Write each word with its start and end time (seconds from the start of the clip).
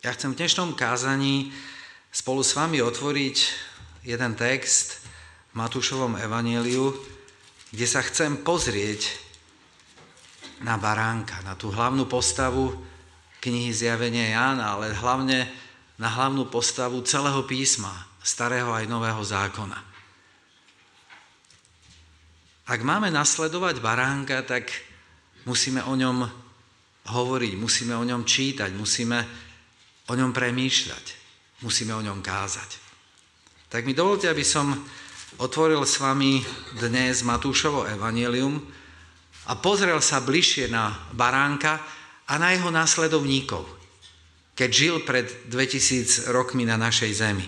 Ja 0.00 0.16
chcem 0.16 0.32
v 0.32 0.40
dnešnom 0.40 0.72
kázaní 0.72 1.52
spolu 2.08 2.40
s 2.40 2.56
vami 2.56 2.80
otvoriť 2.80 3.36
jeden 4.08 4.32
text 4.32 5.04
v 5.52 5.60
Matúšovom 5.60 6.16
evaníliu, 6.16 6.96
kde 7.68 7.84
sa 7.84 8.00
chcem 8.00 8.40
pozrieť 8.40 9.12
na 10.64 10.80
baránka, 10.80 11.44
na 11.44 11.52
tú 11.52 11.68
hlavnú 11.68 12.08
postavu 12.08 12.80
knihy 13.44 13.76
Zjavenia 13.76 14.32
Jána, 14.32 14.72
ale 14.72 14.96
hlavne 14.96 15.52
na 16.00 16.08
hlavnú 16.08 16.48
postavu 16.48 17.04
celého 17.04 17.44
písma, 17.44 17.92
starého 18.24 18.72
aj 18.72 18.88
nového 18.88 19.20
zákona. 19.20 19.84
Ak 22.72 22.80
máme 22.80 23.12
nasledovať 23.12 23.84
baránka, 23.84 24.40
tak 24.48 24.72
musíme 25.44 25.84
o 25.84 25.92
ňom 25.92 26.24
hovoriť, 27.04 27.52
musíme 27.60 27.92
o 28.00 28.04
ňom 28.08 28.24
čítať, 28.24 28.72
musíme 28.72 29.49
o 30.10 30.12
ňom 30.18 30.34
premýšľať. 30.34 31.04
Musíme 31.62 31.94
o 31.94 32.02
ňom 32.02 32.18
kázať. 32.18 32.82
Tak 33.70 33.86
mi 33.86 33.94
dovolte, 33.94 34.26
aby 34.26 34.42
som 34.42 34.74
otvoril 35.38 35.86
s 35.86 36.02
vami 36.02 36.42
dnes 36.82 37.22
Matúšovo 37.22 37.86
evanelium 37.86 38.58
a 39.46 39.54
pozrel 39.62 40.02
sa 40.02 40.18
bližšie 40.18 40.66
na 40.66 40.90
baránka 41.14 41.78
a 42.26 42.34
na 42.42 42.50
jeho 42.50 42.74
následovníkov, 42.74 43.62
keď 44.58 44.70
žil 44.74 44.96
pred 45.06 45.30
2000 45.46 46.34
rokmi 46.34 46.66
na 46.66 46.74
našej 46.74 47.12
zemi. 47.14 47.46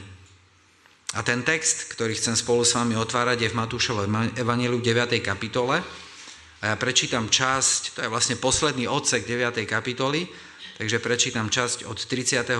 A 1.13 1.21
ten 1.27 1.43
text, 1.43 1.93
ktorý 1.93 2.15
chcem 2.15 2.39
spolu 2.39 2.63
s 2.63 2.79
vami 2.79 2.95
otvárať, 2.95 3.45
je 3.45 3.53
v 3.53 3.59
Matúšovom 3.59 4.39
evaníliu 4.39 4.81
9. 4.81 5.19
kapitole. 5.21 5.83
A 6.63 6.73
ja 6.73 6.77
prečítam 6.79 7.27
časť, 7.27 7.99
to 7.99 8.07
je 8.07 8.09
vlastne 8.09 8.39
posledný 8.39 8.87
odsek 8.87 9.27
9. 9.27 9.67
kapitoly, 9.67 10.25
Takže 10.83 10.99
prečítam 10.99 11.47
časť 11.47 11.87
od 11.87 11.95
35. 11.95 12.59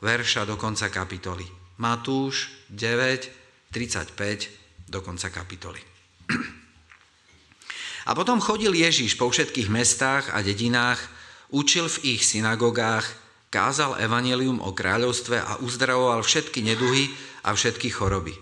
verša 0.00 0.48
do 0.48 0.56
konca 0.56 0.88
kapitoly. 0.88 1.44
Matúš 1.76 2.48
9, 2.72 3.68
35 3.68 4.88
do 4.88 5.04
konca 5.04 5.28
kapitoly. 5.28 5.76
A 8.08 8.16
potom 8.16 8.40
chodil 8.40 8.72
Ježíš 8.72 9.20
po 9.20 9.28
všetkých 9.28 9.68
mestách 9.68 10.32
a 10.32 10.40
dedinách, 10.40 11.04
učil 11.52 11.92
v 11.92 12.16
ich 12.16 12.24
synagogách, 12.24 13.04
kázal 13.52 14.00
evanelium 14.00 14.64
o 14.64 14.72
kráľovstve 14.72 15.36
a 15.36 15.60
uzdravoval 15.60 16.24
všetky 16.24 16.64
neduhy 16.64 17.12
a 17.44 17.52
všetky 17.52 17.92
choroby. 17.92 18.32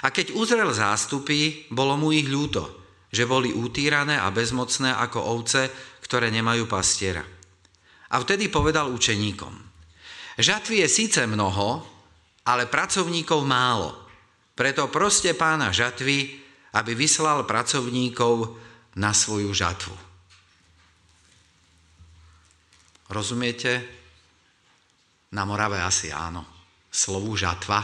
A 0.00 0.08
keď 0.08 0.32
uzrel 0.32 0.72
zástupy, 0.72 1.68
bolo 1.68 2.00
mu 2.00 2.16
ich 2.16 2.32
ľúto, 2.32 2.64
že 3.12 3.28
boli 3.28 3.52
utírané 3.52 4.16
a 4.16 4.32
bezmocné 4.32 4.88
ako 4.88 5.20
ovce, 5.36 5.68
ktoré 6.00 6.32
nemajú 6.32 6.64
pastiera. 6.64 7.33
A 8.14 8.22
vtedy 8.22 8.46
povedal 8.46 8.94
učeníkom, 8.94 9.50
žatvy 10.38 10.86
je 10.86 10.88
síce 10.88 11.18
mnoho, 11.26 11.82
ale 12.46 12.70
pracovníkov 12.70 13.42
málo. 13.42 13.90
Preto 14.54 14.86
proste 14.86 15.34
pána 15.34 15.74
žatvy, 15.74 16.38
aby 16.78 16.94
vyslal 16.94 17.42
pracovníkov 17.42 18.54
na 18.94 19.10
svoju 19.10 19.50
žatvu. 19.50 19.94
Rozumiete? 23.10 23.82
Na 25.34 25.42
Morave 25.42 25.82
asi 25.82 26.14
áno. 26.14 26.46
Slovu 26.94 27.34
žatva. 27.34 27.82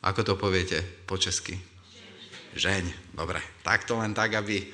Ako 0.00 0.20
to 0.24 0.40
poviete 0.40 0.80
po 1.04 1.20
česky? 1.20 1.60
Žeň. 2.56 3.12
Dobre. 3.12 3.44
Tak 3.60 3.84
to 3.84 4.00
len 4.00 4.16
tak, 4.16 4.32
aby 4.40 4.64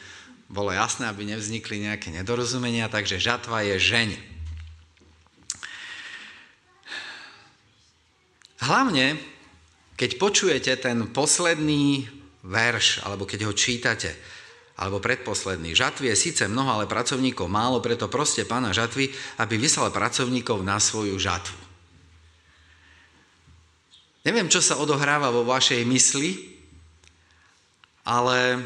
bolo 0.51 0.75
jasné, 0.75 1.07
aby 1.07 1.31
nevznikli 1.31 1.87
nejaké 1.87 2.11
nedorozumenia, 2.11 2.91
takže 2.91 3.23
žatva 3.23 3.63
je 3.63 3.79
žeň. 3.79 4.09
Hlavne, 8.67 9.17
keď 9.95 10.11
počujete 10.19 10.75
ten 10.83 11.07
posledný 11.15 12.11
verš, 12.43 13.07
alebo 13.07 13.25
keď 13.25 13.47
ho 13.47 13.55
čítate, 13.55 14.11
alebo 14.81 14.99
predposledný. 14.99 15.77
Žatvy 15.77 16.09
je 16.13 16.17
síce 16.17 16.43
mnoho, 16.49 16.81
ale 16.81 16.91
pracovníkov 16.91 17.47
málo, 17.53 17.85
preto 17.85 18.09
proste 18.09 18.49
pána 18.49 18.73
žatvy, 18.73 19.13
aby 19.39 19.55
vyslal 19.61 19.93
pracovníkov 19.93 20.65
na 20.65 20.81
svoju 20.81 21.21
žatvu. 21.21 21.61
Neviem, 24.25 24.49
čo 24.49 24.65
sa 24.65 24.81
odohráva 24.81 25.29
vo 25.29 25.45
vašej 25.45 25.85
mysli, 25.85 26.57
ale 28.09 28.65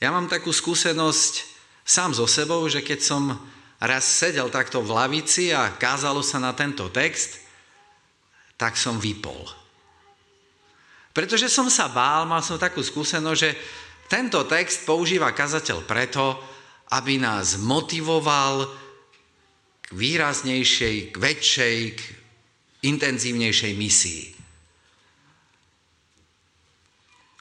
ja 0.00 0.08
mám 0.08 0.32
takú 0.32 0.48
skúsenosť 0.48 1.44
sám 1.84 2.16
so 2.16 2.24
sebou, 2.24 2.64
že 2.72 2.80
keď 2.80 3.00
som 3.04 3.36
raz 3.76 4.04
sedel 4.04 4.48
takto 4.48 4.80
v 4.80 4.96
lavici 4.96 5.52
a 5.52 5.76
kázalo 5.76 6.24
sa 6.24 6.40
na 6.40 6.56
tento 6.56 6.88
text, 6.88 7.40
tak 8.56 8.80
som 8.80 8.96
vypol. 8.96 9.44
Pretože 11.12 11.52
som 11.52 11.68
sa 11.68 11.92
bál, 11.92 12.24
mal 12.24 12.40
som 12.40 12.56
takú 12.56 12.80
skúsenosť, 12.80 13.40
že 13.40 13.50
tento 14.08 14.40
text 14.48 14.88
používa 14.88 15.36
kazateľ 15.36 15.84
preto, 15.84 16.38
aby 16.96 17.20
nás 17.20 17.60
motivoval 17.60 18.66
k 19.84 19.88
výraznejšej, 19.94 20.96
k 21.12 21.14
väčšej, 21.14 21.78
k 21.94 22.00
intenzívnejšej 22.88 23.72
misii. 23.76 24.24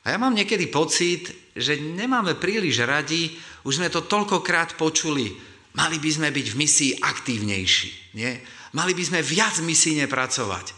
A 0.05 0.15
ja 0.15 0.17
mám 0.17 0.33
niekedy 0.33 0.69
pocit, 0.71 1.48
že 1.59 1.79
nemáme 1.79 2.35
príliš 2.39 2.83
radi, 2.83 3.35
už 3.67 3.79
sme 3.79 3.91
to 3.91 4.07
toľkokrát 4.07 4.79
počuli, 4.79 5.35
mali 5.75 5.97
by 5.99 6.09
sme 6.09 6.29
byť 6.31 6.47
v 6.51 6.59
misii 6.59 6.91
aktívnejší, 6.99 8.17
nie? 8.17 8.31
Mali 8.73 8.93
by 8.93 9.03
sme 9.03 9.19
viac 9.25 9.57
misíne 9.65 10.05
pracovať. 10.05 10.77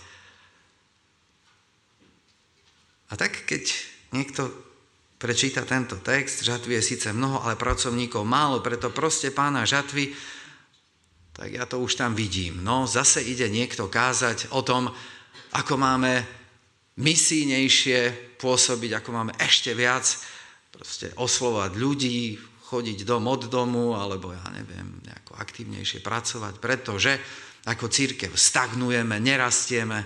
A 3.11 3.19
tak, 3.19 3.43
keď 3.43 3.67
niekto 4.15 4.47
prečíta 5.19 5.67
tento 5.67 5.99
text, 5.99 6.47
žatvy 6.47 6.79
je 6.79 6.95
síce 6.95 7.11
mnoho, 7.11 7.43
ale 7.43 7.59
pracovníkov 7.59 8.23
málo, 8.23 8.63
preto 8.63 8.89
proste 8.89 9.29
pána 9.35 9.67
žatvy, 9.67 10.15
tak 11.35 11.51
ja 11.51 11.67
to 11.67 11.83
už 11.83 11.99
tam 11.99 12.15
vidím. 12.15 12.63
No, 12.63 12.87
zase 12.87 13.19
ide 13.21 13.51
niekto 13.51 13.91
kázať 13.91 14.51
o 14.55 14.63
tom, 14.63 14.89
ako 15.51 15.75
máme 15.75 16.23
misijnejšie 16.99 18.33
pôsobiť, 18.39 18.91
ako 18.99 19.09
máme 19.11 19.33
ešte 19.39 19.75
viac 19.75 20.05
proste 20.71 21.11
oslovať 21.19 21.71
ľudí, 21.75 22.39
chodiť 22.71 23.03
dom 23.03 23.27
od 23.27 23.51
domu, 23.51 23.99
alebo 23.99 24.31
ja 24.31 24.47
neviem, 24.55 25.03
nejako 25.03 25.35
aktívnejšie 25.35 25.99
pracovať, 25.99 26.63
pretože 26.63 27.19
ako 27.67 27.91
církev 27.91 28.31
stagnujeme, 28.31 29.19
nerastieme. 29.19 29.99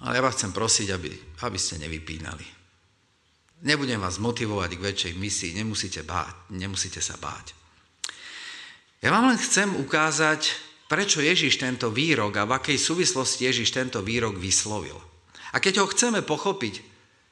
Ale 0.00 0.16
ja 0.16 0.24
vás 0.24 0.40
chcem 0.40 0.50
prosiť, 0.50 0.88
aby, 0.96 1.12
aby 1.44 1.58
ste 1.60 1.76
nevypínali. 1.76 2.46
Nebudem 3.60 4.00
vás 4.00 4.16
motivovať 4.16 4.70
k 4.72 4.84
väčšej 4.88 5.14
misii, 5.20 5.52
nemusíte, 5.60 6.00
báť, 6.00 6.56
nemusíte 6.56 7.04
sa 7.04 7.20
báť. 7.20 7.52
Ja 9.04 9.12
vám 9.12 9.28
len 9.28 9.36
chcem 9.36 9.76
ukázať 9.76 10.56
prečo 10.88 11.20
Ježiš 11.20 11.60
tento 11.60 11.92
výrok 11.92 12.40
a 12.40 12.48
v 12.48 12.56
akej 12.56 12.80
súvislosti 12.80 13.44
Ježiš 13.44 13.76
tento 13.76 14.00
výrok 14.00 14.40
vyslovil. 14.40 15.09
A 15.50 15.56
keď 15.58 15.82
ho 15.82 15.86
chceme 15.90 16.22
pochopiť, 16.22 16.74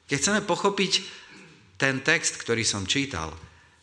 keď 0.09 0.17
chceme 0.19 0.41
pochopiť 0.43 0.91
ten 1.79 2.03
text, 2.03 2.35
ktorý 2.41 2.67
som 2.67 2.83
čítal, 2.83 3.31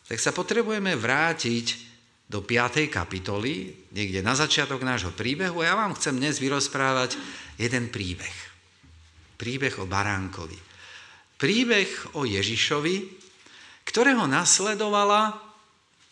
tak 0.05 0.21
sa 0.21 0.31
potrebujeme 0.31 0.93
vrátiť 0.93 1.87
do 2.27 2.43
5. 2.43 2.91
kapitoly, 2.91 3.71
niekde 3.95 4.19
na 4.19 4.35
začiatok 4.35 4.83
nášho 4.83 5.15
príbehu 5.15 5.63
ja 5.63 5.79
vám 5.79 5.95
chcem 5.95 6.19
dnes 6.19 6.43
vyrozprávať 6.43 7.15
jeden 7.55 7.87
príbeh. 7.87 8.35
Príbeh 9.39 9.79
o 9.79 9.87
Baránkovi. 9.87 10.59
Príbeh 11.39 12.17
o 12.19 12.27
Ježišovi, 12.27 12.95
ktorého 13.87 14.27
nasledovala, 14.27 15.39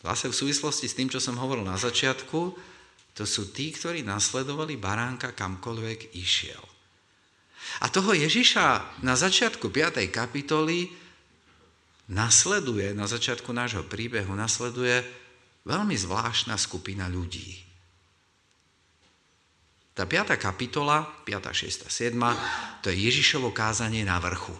zase 0.05 0.31
v 0.31 0.39
súvislosti 0.45 0.87
s 0.87 0.95
tým, 0.95 1.09
čo 1.11 1.19
som 1.19 1.35
hovoril 1.35 1.67
na 1.67 1.75
začiatku, 1.75 2.39
to 3.15 3.23
sú 3.23 3.51
tí, 3.51 3.71
ktorí 3.75 4.03
nasledovali 4.03 4.79
baránka 4.79 5.35
kamkoľvek 5.35 6.15
išiel. 6.15 6.74
A 7.83 7.91
toho 7.91 8.15
Ježiša 8.15 8.99
na 9.03 9.19
začiatku 9.19 9.67
5. 9.67 10.07
kapitoly 10.07 10.87
nasleduje, 12.07 12.93
na 12.93 13.09
začiatku 13.09 13.51
nášho 13.51 13.83
príbehu, 13.83 14.31
nasleduje 14.37 15.01
veľmi 15.65 15.97
zvláštna 15.97 16.55
skupina 16.55 17.09
ľudí. 17.09 17.65
Tá 19.95 20.03
5. 20.03 20.35
kapitola, 20.35 21.07
5., 21.23 21.87
6., 21.87 21.87
7., 21.87 22.83
to 22.83 22.91
je 22.91 22.97
Ježišovo 22.99 23.55
kázanie 23.55 24.03
na 24.03 24.19
vrchu, 24.19 24.51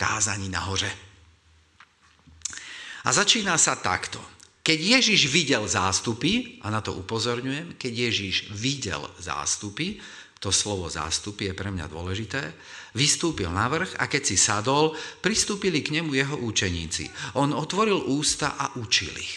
kázanie 0.00 0.48
na 0.48 0.64
hore. 0.64 0.88
A 3.04 3.12
začína 3.12 3.60
sa 3.60 3.76
takto. 3.76 4.18
Keď 4.64 5.00
Ježiš 5.00 5.32
videl 5.32 5.64
zástupy, 5.64 6.60
a 6.60 6.68
na 6.68 6.84
to 6.84 6.92
upozorňujem, 6.92 7.80
keď 7.80 7.92
Ježiš 8.08 8.52
videl 8.52 9.00
zástupy, 9.16 9.96
to 10.38 10.54
slovo 10.54 10.86
zástupy 10.86 11.50
je 11.50 11.54
pre 11.58 11.74
mňa 11.74 11.90
dôležité, 11.90 12.54
vystúpil 12.94 13.50
na 13.50 13.66
vrch 13.66 13.98
a 13.98 14.06
keď 14.06 14.22
si 14.22 14.36
sadol, 14.38 14.94
pristúpili 15.18 15.82
k 15.82 15.98
nemu 15.98 16.14
jeho 16.14 16.36
učeníci. 16.38 17.34
On 17.34 17.50
otvoril 17.50 18.06
ústa 18.06 18.54
a 18.54 18.70
učil 18.78 19.10
ich. 19.18 19.36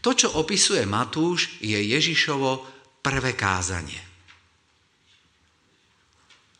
To, 0.00 0.16
čo 0.16 0.32
opisuje 0.40 0.88
Matúš, 0.88 1.60
je 1.60 1.76
Ježišovo 1.76 2.64
prvé 3.04 3.36
kázanie. 3.36 4.00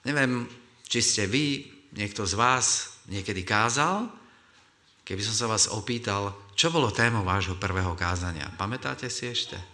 Neviem, 0.05 0.45
či 0.85 1.01
ste 1.01 1.25
vy, 1.25 1.65
niekto 1.97 2.29
z 2.29 2.37
vás 2.37 2.97
niekedy 3.09 3.41
kázal, 3.45 4.13
keby 5.09 5.25
som 5.25 5.33
sa 5.33 5.47
vás 5.49 5.73
opýtal, 5.73 6.37
čo 6.53 6.69
bolo 6.69 6.93
témou 6.93 7.25
vášho 7.25 7.57
prvého 7.57 7.97
kázania. 7.97 8.53
Pamätáte 8.61 9.09
si 9.09 9.25
ešte? 9.25 9.70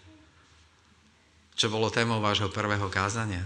Čo 1.57 1.73
bolo 1.73 1.89
témou 1.89 2.21
vášho 2.21 2.53
prvého 2.53 2.85
kázania? 2.93 3.41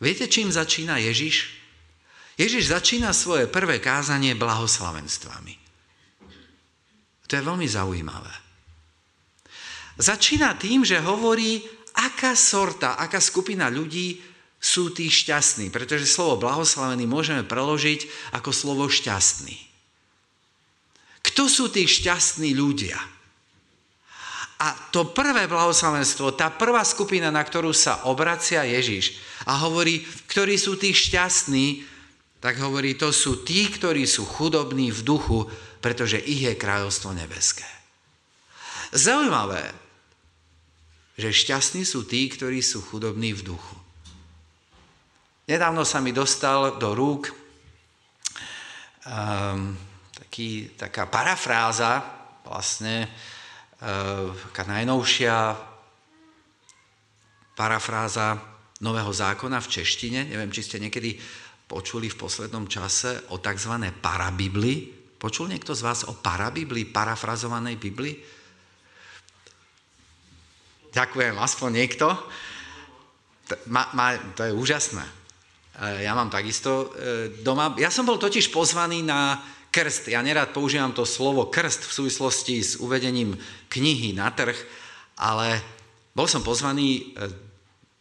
Viete, 0.00 0.24
čím 0.28 0.48
začína 0.48 0.96
Ježiš? 0.96 1.52
Ježiš 2.40 2.72
začína 2.72 3.12
svoje 3.12 3.48
prvé 3.48 3.80
kázanie 3.80 4.32
blahoslavenstvami. 4.36 5.54
To 7.28 7.32
je 7.32 7.42
veľmi 7.42 7.68
zaujímavé. 7.68 8.32
Začína 9.96 10.56
tým, 10.60 10.84
že 10.84 11.00
hovorí, 11.00 11.64
aká 11.96 12.36
sorta, 12.36 13.00
aká 13.00 13.20
skupina 13.20 13.72
ľudí 13.72 14.20
sú 14.60 14.92
tí 14.92 15.08
šťastní, 15.08 15.72
pretože 15.72 16.08
slovo 16.08 16.44
blahoslavený 16.44 17.08
môžeme 17.08 17.44
preložiť 17.44 18.32
ako 18.36 18.50
slovo 18.52 18.84
šťastný. 18.88 19.56
Kto 21.24 21.48
sú 21.48 21.72
tí 21.72 21.88
šťastní 21.88 22.52
ľudia? 22.52 23.15
A 24.56 24.72
to 24.88 25.12
prvé 25.12 25.44
blahoslavenstvo, 25.44 26.32
tá 26.32 26.48
prvá 26.48 26.80
skupina, 26.80 27.28
na 27.28 27.44
ktorú 27.44 27.76
sa 27.76 28.08
obracia 28.08 28.64
Ježiš 28.64 29.20
a 29.44 29.60
hovorí, 29.60 30.00
ktorí 30.32 30.56
sú 30.56 30.80
tí 30.80 30.96
šťastní, 30.96 31.84
tak 32.40 32.56
hovorí, 32.64 32.96
to 32.96 33.12
sú 33.12 33.44
tí, 33.44 33.68
ktorí 33.68 34.08
sú 34.08 34.24
chudobní 34.24 34.88
v 34.88 35.00
duchu, 35.04 35.44
pretože 35.84 36.16
ich 36.24 36.48
je 36.48 36.56
kráľovstvo 36.56 37.12
nebeské. 37.12 37.68
Zaujímavé, 38.96 39.76
že 41.20 41.36
šťastní 41.36 41.84
sú 41.84 42.08
tí, 42.08 42.28
ktorí 42.28 42.64
sú 42.64 42.80
chudobní 42.80 43.36
v 43.36 43.52
duchu. 43.52 43.76
Nedávno 45.46 45.84
sa 45.84 46.00
mi 46.00 46.16
dostal 46.16 46.80
do 46.80 46.96
rúk 46.96 47.28
um, 49.04 49.76
taký, 50.16 50.74
taká 50.74 51.06
parafráza, 51.06 52.02
vlastne 52.42 53.08
taká 53.76 54.62
najnovšia 54.64 55.56
parafráza 57.56 58.40
Nového 58.76 59.08
zákona 59.08 59.56
v 59.64 59.70
češtine. 59.72 60.28
Neviem, 60.28 60.52
či 60.52 60.60
ste 60.60 60.76
niekedy 60.76 61.16
počuli 61.64 62.12
v 62.12 62.20
poslednom 62.20 62.68
čase 62.68 63.24
o 63.32 63.40
tzv. 63.40 63.72
parabibli. 64.04 64.92
Počul 65.16 65.48
niekto 65.48 65.72
z 65.72 65.80
vás 65.80 66.04
o 66.04 66.12
parabibli, 66.12 66.84
parafrazovanej 66.84 67.80
Biblii? 67.80 68.14
Ďakujem, 70.92 71.34
aspoň 71.40 71.70
niekto. 71.72 72.06
Ma, 73.72 73.88
ma, 73.96 74.12
to 74.36 74.44
je 74.44 74.52
úžasné. 74.52 75.04
E, 75.04 76.04
ja 76.04 76.12
mám 76.12 76.28
takisto 76.28 76.92
e, 76.92 77.40
doma. 77.40 77.72
Ja 77.80 77.88
som 77.88 78.04
bol 78.04 78.20
totiž 78.20 78.52
pozvaný 78.52 79.00
na 79.00 79.40
krst. 79.76 80.08
Ja 80.08 80.24
nerad 80.24 80.56
používam 80.56 80.96
to 80.96 81.04
slovo 81.04 81.52
krst 81.52 81.84
v 81.84 81.92
súvislosti 81.92 82.64
s 82.64 82.80
uvedením 82.80 83.36
knihy 83.68 84.16
na 84.16 84.32
trh, 84.32 84.56
ale 85.20 85.60
bol 86.16 86.24
som 86.24 86.40
pozvaný 86.40 87.12
e, 87.12 87.28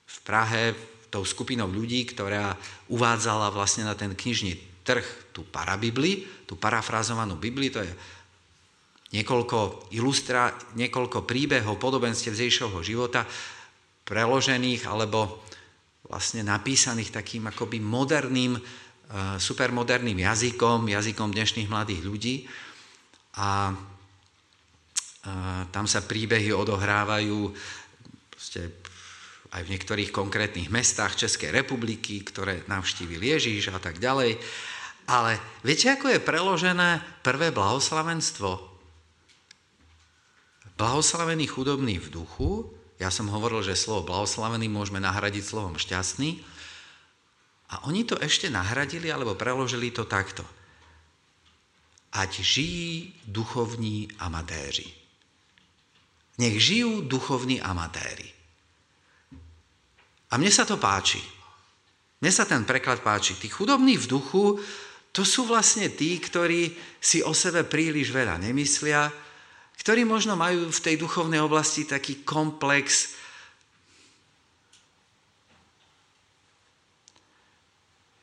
v 0.08 0.18
Prahe 0.24 0.72
tou 1.12 1.28
skupinou 1.28 1.68
ľudí, 1.68 2.08
ktorá 2.08 2.56
uvádzala 2.88 3.52
vlastne 3.52 3.84
na 3.84 3.92
ten 3.92 4.16
knižný 4.16 4.56
trh 4.88 5.04
tú 5.36 5.44
parabibli, 5.44 6.24
tú 6.48 6.56
parafrazovanú 6.56 7.36
Bibliu, 7.36 7.76
to 7.76 7.84
je 7.84 7.92
niekoľko 9.12 9.92
ilustra, 9.92 10.56
niekoľko 10.80 11.28
príbehov, 11.28 11.76
podobenstiev 11.76 12.32
z 12.32 12.48
Ježišovho 12.48 12.80
života, 12.88 13.28
preložených 14.08 14.88
alebo 14.88 15.44
vlastne 16.08 16.46
napísaných 16.46 17.12
takým 17.12 17.50
akoby 17.52 17.82
moderným, 17.82 18.56
supermoderným 19.38 20.18
jazykom, 20.18 20.90
jazykom 20.90 21.30
dnešných 21.32 21.70
mladých 21.70 22.02
ľudí. 22.02 22.36
A, 23.38 23.72
e, 23.72 23.76
tam 25.70 25.86
sa 25.86 26.02
príbehy 26.02 26.56
odohrávajú 26.56 27.54
aj 29.56 29.62
v 29.64 29.72
niektorých 29.72 30.12
konkrétnych 30.12 30.68
mestách 30.68 31.16
Českej 31.16 31.52
republiky, 31.54 32.24
ktoré 32.24 32.68
navštívil 32.68 33.24
Ježíš 33.24 33.72
a 33.72 33.80
tak 33.80 34.04
ďalej. 34.04 34.36
Ale 35.06 35.38
viete, 35.62 35.94
ako 35.94 36.12
je 36.12 36.20
preložené 36.20 37.00
prvé 37.22 37.54
blahoslavenstvo? 37.54 38.74
Blahoslavený 40.76 41.48
chudobný 41.48 42.04
v 42.04 42.12
duchu, 42.12 42.68
ja 43.00 43.08
som 43.08 43.32
hovoril, 43.32 43.64
že 43.64 43.80
slovo 43.80 44.08
blahoslavený 44.12 44.68
môžeme 44.68 45.00
nahradiť 45.00 45.44
slovom 45.46 45.80
šťastný, 45.80 46.55
a 47.66 47.90
oni 47.90 48.06
to 48.06 48.20
ešte 48.22 48.52
nahradili 48.54 49.10
alebo 49.10 49.34
preložili 49.34 49.90
to 49.90 50.06
takto. 50.06 50.46
Ať 52.16 52.32
žijí 52.40 53.26
duchovní 53.28 54.08
amatéri. 54.22 54.88
Nech 56.38 56.56
žijú 56.60 57.04
duchovní 57.08 57.60
amatéri. 57.64 58.28
A 60.32 60.38
mne 60.38 60.52
sa 60.52 60.68
to 60.68 60.76
páči. 60.76 61.20
Mne 62.22 62.32
sa 62.32 62.48
ten 62.48 62.64
preklad 62.68 63.00
páči. 63.04 63.36
Tí 63.40 63.48
chudobní 63.52 64.00
v 64.00 64.10
duchu, 64.10 64.60
to 65.16 65.24
sú 65.24 65.48
vlastne 65.48 65.88
tí, 65.92 66.20
ktorí 66.20 66.76
si 67.00 67.24
o 67.24 67.32
sebe 67.32 67.64
príliš 67.64 68.12
veľa 68.12 68.36
nemyslia, 68.40 69.08
ktorí 69.80 70.04
možno 70.08 70.36
majú 70.36 70.72
v 70.72 70.84
tej 70.84 70.96
duchovnej 71.00 71.40
oblasti 71.40 71.88
taký 71.88 72.24
komplex 72.28 73.16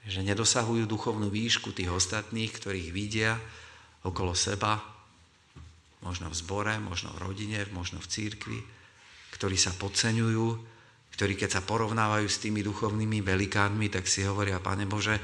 že 0.03 0.21
nedosahujú 0.27 0.87
duchovnú 0.87 1.31
výšku 1.31 1.71
tých 1.71 1.91
ostatných, 1.91 2.51
ktorých 2.51 2.89
vidia 2.91 3.39
okolo 4.03 4.35
seba, 4.35 4.83
možno 6.03 6.27
v 6.27 6.39
zbore, 6.39 6.75
možno 6.83 7.15
v 7.15 7.23
rodine, 7.23 7.63
možno 7.71 8.03
v 8.03 8.11
církvi, 8.11 8.59
ktorí 9.39 9.55
sa 9.55 9.71
podceňujú, 9.79 10.47
ktorí 11.15 11.39
keď 11.39 11.61
sa 11.61 11.63
porovnávajú 11.63 12.27
s 12.27 12.43
tými 12.43 12.67
duchovnými 12.67 13.23
velikánmi, 13.23 13.87
tak 13.87 14.11
si 14.11 14.27
hovoria, 14.27 14.59
Pane 14.59 14.91
Bože, 14.91 15.23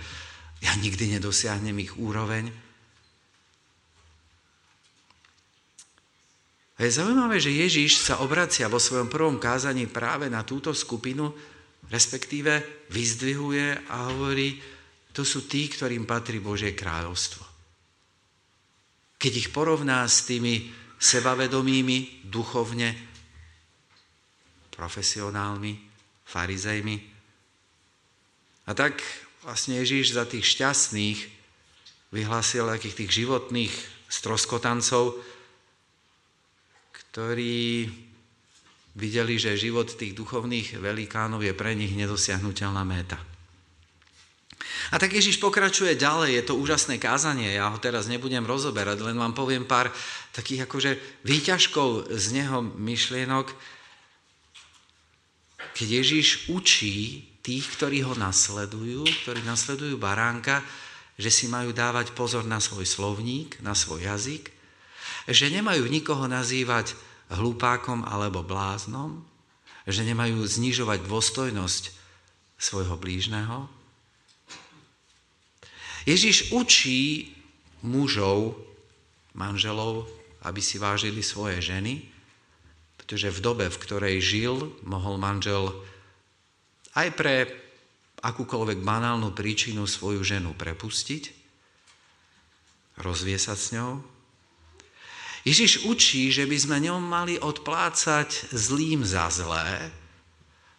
ja 0.62 0.72
nikdy 0.78 1.18
nedosiahnem 1.18 1.74
ich 1.82 1.98
úroveň. 1.98 2.50
A 6.78 6.86
je 6.86 6.94
zaujímavé, 6.94 7.42
že 7.42 7.50
Ježíš 7.50 8.06
sa 8.06 8.22
obracia 8.22 8.70
vo 8.70 8.78
svojom 8.78 9.10
prvom 9.10 9.42
kázaní 9.42 9.90
práve 9.90 10.30
na 10.30 10.46
túto 10.46 10.70
skupinu, 10.70 11.34
respektíve 11.86 12.86
vyzdvihuje 12.90 13.86
a 13.86 14.10
hovorí, 14.10 14.58
to 15.14 15.22
sú 15.22 15.46
tí, 15.46 15.70
ktorým 15.70 16.04
patrí 16.04 16.42
Božie 16.42 16.74
kráľovstvo. 16.74 17.46
Keď 19.18 19.32
ich 19.34 19.48
porovná 19.50 20.06
s 20.06 20.26
tými 20.26 20.70
sebavedomými, 20.98 22.26
duchovne 22.26 22.94
profesionálmi, 24.74 25.74
farizejmi. 26.22 26.96
A 28.68 28.70
tak 28.78 29.02
vlastne 29.42 29.82
Ježíš 29.82 30.14
za 30.14 30.22
tých 30.22 30.46
šťastných 30.46 31.18
vyhlásil 32.14 32.62
takých 32.68 33.02
tých 33.04 33.10
životných 33.24 33.74
stroskotancov, 34.06 35.18
ktorí 36.94 37.90
videli, 38.98 39.38
že 39.38 39.54
život 39.54 39.86
tých 39.94 40.12
duchovných 40.18 40.82
velikánov 40.82 41.46
je 41.46 41.54
pre 41.54 41.78
nich 41.78 41.94
nedosiahnutelná 41.94 42.82
méta. 42.82 43.22
A 44.90 44.96
tak 44.98 45.14
Ježiš 45.14 45.38
pokračuje 45.38 45.94
ďalej, 45.94 46.34
je 46.34 46.44
to 46.48 46.58
úžasné 46.58 46.98
kázanie, 46.98 47.54
ja 47.54 47.70
ho 47.70 47.78
teraz 47.78 48.10
nebudem 48.10 48.42
rozoberať, 48.42 49.04
len 49.04 49.20
vám 49.20 49.36
poviem 49.36 49.68
pár 49.68 49.92
takých 50.32 50.64
akože 50.66 50.90
výťažkov 51.28 52.10
z 52.10 52.26
neho 52.34 52.64
myšlienok, 52.64 53.52
keď 55.76 55.88
Ježiš 56.02 56.50
učí 56.50 57.22
tých, 57.44 57.68
ktorí 57.78 58.02
ho 58.02 58.18
nasledujú, 58.18 59.06
ktorí 59.24 59.46
nasledujú 59.46 59.94
baránka, 59.94 60.64
že 61.14 61.30
si 61.30 61.46
majú 61.46 61.70
dávať 61.70 62.14
pozor 62.14 62.42
na 62.46 62.58
svoj 62.58 62.86
slovník, 62.86 63.60
na 63.62 63.78
svoj 63.78 64.06
jazyk, 64.08 64.50
že 65.28 65.52
nemajú 65.52 65.84
nikoho 65.86 66.24
nazývať 66.26 66.96
hlupákom 67.28 68.04
alebo 68.08 68.44
bláznom, 68.44 69.20
že 69.88 70.04
nemajú 70.04 70.44
znižovať 70.44 71.04
dôstojnosť 71.04 71.84
svojho 72.60 72.96
blížneho. 72.96 73.68
Ježiš 76.08 76.52
učí 76.56 77.32
mužov, 77.84 78.56
manželov, 79.36 80.08
aby 80.42 80.60
si 80.64 80.80
vážili 80.80 81.20
svoje 81.20 81.60
ženy, 81.60 82.04
pretože 82.96 83.32
v 83.32 83.40
dobe, 83.44 83.66
v 83.68 83.80
ktorej 83.80 84.16
žil, 84.20 84.56
mohol 84.84 85.20
manžel 85.20 85.72
aj 86.96 87.08
pre 87.14 87.48
akúkoľvek 88.18 88.82
banálnu 88.82 89.30
príčinu 89.30 89.86
svoju 89.86 90.26
ženu 90.26 90.56
prepustiť, 90.56 91.30
rozviesať 92.98 93.58
s 93.58 93.68
ňou, 93.78 94.02
Ježiš 95.48 95.88
učí, 95.88 96.28
že 96.28 96.44
by 96.44 96.56
sme 96.60 96.76
ňom 96.84 97.00
mali 97.00 97.40
odplácať 97.40 98.52
zlým 98.52 99.00
za 99.00 99.32
zlé, 99.32 99.88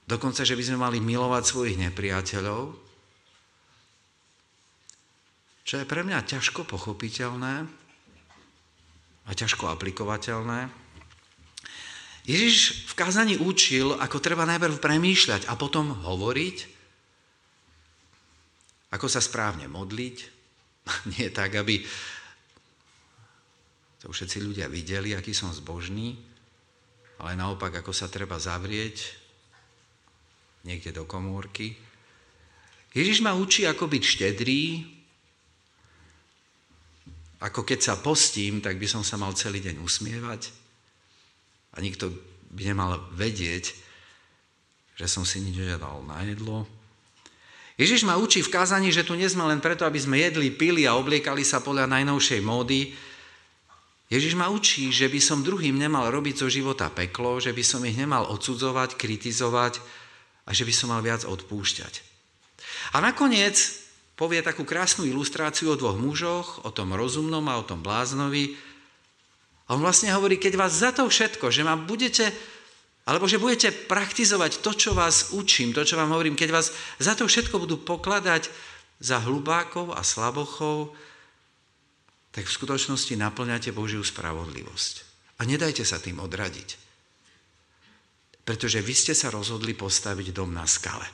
dokonca, 0.06 0.46
že 0.46 0.54
by 0.54 0.62
sme 0.62 0.78
mali 0.78 1.02
milovať 1.02 1.42
svojich 1.42 1.82
nepriateľov, 1.90 2.78
čo 5.66 5.74
je 5.74 5.90
pre 5.90 6.06
mňa 6.06 6.22
ťažko 6.22 6.70
pochopiteľné 6.70 7.66
a 9.26 9.32
ťažko 9.34 9.74
aplikovateľné. 9.74 10.70
Ježiš 12.30 12.86
v 12.90 12.94
kázaní 12.94 13.42
učil, 13.42 13.98
ako 13.98 14.22
treba 14.22 14.46
najprv 14.46 14.78
premýšľať 14.78 15.50
a 15.50 15.58
potom 15.58 15.98
hovoriť, 15.98 16.58
ako 18.94 19.06
sa 19.10 19.18
správne 19.18 19.66
modliť. 19.66 20.18
Nie 21.18 21.34
tak, 21.34 21.58
aby 21.58 21.82
to 24.00 24.12
všetci 24.12 24.38
ľudia 24.39 24.68
videli, 24.72 25.12
aký 25.12 25.36
som 25.36 25.51
zbožný, 25.51 26.15
ale 27.20 27.36
naopak, 27.36 27.84
ako 27.84 27.91
sa 27.91 28.08
treba 28.08 28.39
zavrieť 28.39 29.20
niekde 30.63 30.96
do 30.96 31.03
komórky. 31.03 31.75
Ježiš 32.96 33.20
ma 33.22 33.36
učí, 33.36 33.68
ako 33.68 33.86
byť 33.91 34.03
štedrý, 34.03 34.63
ako 37.39 37.63
keď 37.63 37.79
sa 37.79 37.96
postím, 38.00 38.60
tak 38.60 38.75
by 38.75 38.88
som 38.88 39.03
sa 39.03 39.15
mal 39.15 39.32
celý 39.36 39.63
deň 39.63 39.79
usmievať 39.79 40.51
a 41.75 41.77
nikto 41.79 42.12
by 42.51 42.62
nemal 42.68 43.00
vedieť, 43.15 43.72
že 45.00 45.08
som 45.08 45.24
si 45.24 45.39
nič 45.39 45.56
nedal 45.56 46.03
na 46.03 46.27
jedlo. 46.27 46.68
Ježiš 47.79 48.03
ma 48.03 48.20
učí 48.20 48.44
v 48.44 48.51
kázaní, 48.51 48.91
že 48.91 49.08
tu 49.08 49.15
nie 49.15 49.29
sme 49.32 49.48
len 49.48 49.63
preto, 49.63 49.88
aby 49.88 49.96
sme 49.96 50.20
jedli, 50.20 50.51
pili 50.51 50.84
a 50.84 51.00
obliekali 51.00 51.48
sa 51.48 51.63
podľa 51.63 51.88
najnovšej 51.88 52.44
módy. 52.44 52.91
Ježiš 54.10 54.34
ma 54.34 54.50
učí, 54.50 54.89
že 54.89 55.06
by 55.06 55.22
som 55.22 55.46
druhým 55.46 55.78
nemal 55.78 56.10
robiť 56.10 56.42
zo 56.42 56.50
života 56.50 56.89
peklo, 56.89 57.38
že 57.38 57.54
by 57.54 57.62
som 57.62 57.86
ich 57.86 57.94
nemal 57.94 58.25
odsudzovať, 58.34 58.98
kritizovať 58.98 59.78
a 60.44 60.51
že 60.51 60.66
by 60.66 60.74
som 60.74 60.89
mal 60.89 61.06
viac 61.06 61.30
odpúšťať. 61.30 61.94
A 62.98 63.06
nakoniec 63.06 63.54
povie 64.18 64.42
takú 64.42 64.66
krásnu 64.66 65.06
ilustráciu 65.06 65.72
o 65.72 65.80
dvoch 65.80 65.96
mužoch, 65.96 66.66
o 66.66 66.74
tom 66.74 66.98
rozumnom 66.98 67.46
a 67.54 67.62
o 67.62 67.63
tom 67.63 67.86
bláznovi. 67.86 68.58
A 69.70 69.78
on 69.78 69.86
vlastne 69.86 70.10
hovorí, 70.10 70.42
keď 70.42 70.58
vás 70.58 70.74
za 70.74 70.89
to 70.89 71.06
všetko, 71.06 71.54
že 71.54 71.62
ma 71.62 71.78
budete, 71.78 72.34
alebo 73.06 73.30
že 73.30 73.38
budete 73.38 73.70
praktizovať 73.86 74.66
to, 74.66 74.74
čo 74.74 74.92
vás 74.98 75.38
učím, 75.38 75.70
to, 75.70 75.86
čo 75.86 76.01
vám 76.01 76.10
hovorím, 76.10 76.34
keď 76.34 76.50
vás 76.50 76.74
za 76.98 77.13
to 77.13 77.30
všetko 77.30 77.62
budú 77.62 77.78
pokladať 77.78 78.50
za 78.98 79.22
hlubákov 79.22 79.94
a 79.94 80.01
slabochov, 80.01 80.98
tak 82.30 82.46
v 82.46 82.56
skutočnosti 82.56 83.14
naplňate 83.18 83.74
Božiu 83.74 84.06
spravodlivosť. 84.06 84.96
A 85.40 85.48
nedajte 85.48 85.82
sa 85.88 85.98
tým 85.98 86.22
odradiť. 86.22 86.70
Pretože 88.46 88.82
vy 88.82 88.94
ste 88.94 89.14
sa 89.18 89.34
rozhodli 89.34 89.74
postaviť 89.74 90.34
dom 90.34 90.54
na 90.54 90.66
skale. 90.70 91.06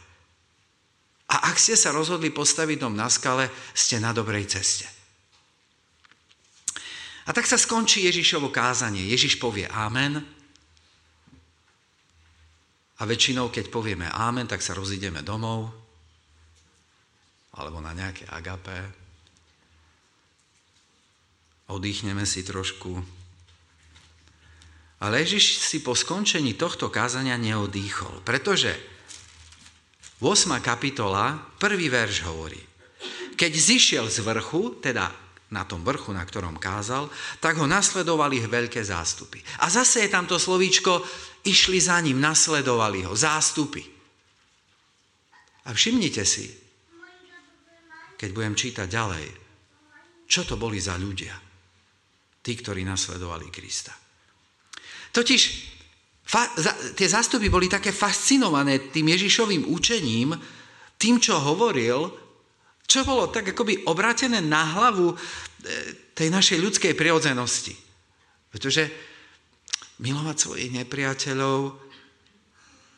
A 1.31 1.49
ak 1.49 1.57
ste 1.57 1.73
sa 1.73 1.89
rozhodli 1.95 2.29
postaviť 2.29 2.77
dom 2.79 2.93
na 2.93 3.09
skale, 3.09 3.49
ste 3.73 3.97
na 3.97 4.13
dobrej 4.13 4.45
ceste. 4.49 4.85
A 7.25 7.33
tak 7.33 7.49
sa 7.49 7.57
skončí 7.57 8.05
Ježišovo 8.05 8.53
kázanie. 8.53 9.09
Ježiš 9.09 9.41
povie 9.41 9.65
Amen. 9.65 10.21
A 12.95 13.01
väčšinou, 13.03 13.49
keď 13.49 13.73
povieme 13.73 14.07
Amen, 14.13 14.45
tak 14.45 14.61
sa 14.61 14.77
rozídeme 14.77 15.25
domov. 15.25 15.73
Alebo 17.57 17.81
na 17.81 17.97
nejaké 17.97 18.29
agapé. 18.29 19.04
Odýchneme 21.65 22.29
si 22.29 22.45
trošku. 22.45 23.01
Ale 25.01 25.21
Ježiš 25.25 25.59
si 25.61 25.81
po 25.81 25.97
skončení 25.97 26.53
tohto 26.53 26.93
kázania 26.93 27.35
neodýchol, 27.35 28.21
pretože 28.21 28.73
8. 30.21 30.61
kapitola, 30.63 31.35
prvý 31.59 31.91
verš 31.91 32.23
hovorí. 32.23 32.61
Keď 33.35 33.51
zišiel 33.51 34.05
z 34.07 34.23
vrchu, 34.23 34.79
teda 34.79 35.11
na 35.51 35.67
tom 35.67 35.83
vrchu, 35.83 36.15
na 36.15 36.23
ktorom 36.23 36.57
kázal, 36.57 37.11
tak 37.43 37.59
ho 37.59 37.67
nasledovali 37.67 38.41
veľké 38.47 38.81
zástupy. 38.81 39.43
A 39.61 39.69
zase 39.69 40.07
je 40.07 40.09
tam 40.09 40.25
to 40.25 40.39
slovíčko, 40.39 41.03
išli 41.45 41.77
za 41.77 41.99
ním, 42.01 42.17
nasledovali 42.17 43.05
ho, 43.05 43.13
zástupy. 43.13 43.83
A 45.65 45.73
všimnite 45.73 46.23
si, 46.25 46.49
keď 48.15 48.29
budem 48.31 48.55
čítať 48.55 48.87
ďalej, 48.89 49.27
čo 50.25 50.41
to 50.47 50.57
boli 50.57 50.81
za 50.81 50.97
ľudia, 50.97 51.44
tí, 52.45 52.53
ktorí 52.53 52.85
nasledovali 52.85 53.49
Krista. 53.49 53.97
Totiž 55.09 55.73
Fa- 56.25 56.49
za, 56.57 56.73
tie 56.97 57.05
zástupy 57.05 57.53
boli 57.53 57.69
také 57.69 57.93
fascinované 57.93 58.89
tým 58.89 59.13
Ježišovým 59.13 59.69
učením, 59.69 60.33
tým, 60.97 61.21
čo 61.21 61.37
hovoril, 61.37 62.09
čo 62.89 63.05
bolo 63.05 63.29
tak 63.29 63.53
akoby 63.53 63.85
obrátené 63.85 64.41
na 64.41 64.65
hlavu 64.73 65.13
e, 65.13 65.15
tej 66.17 66.33
našej 66.33 66.57
ľudskej 66.57 66.93
prirodzenosti. 66.97 67.77
Pretože 68.49 68.89
milovať 70.01 70.37
svojich 70.37 70.73
nepriateľov, 70.73 71.77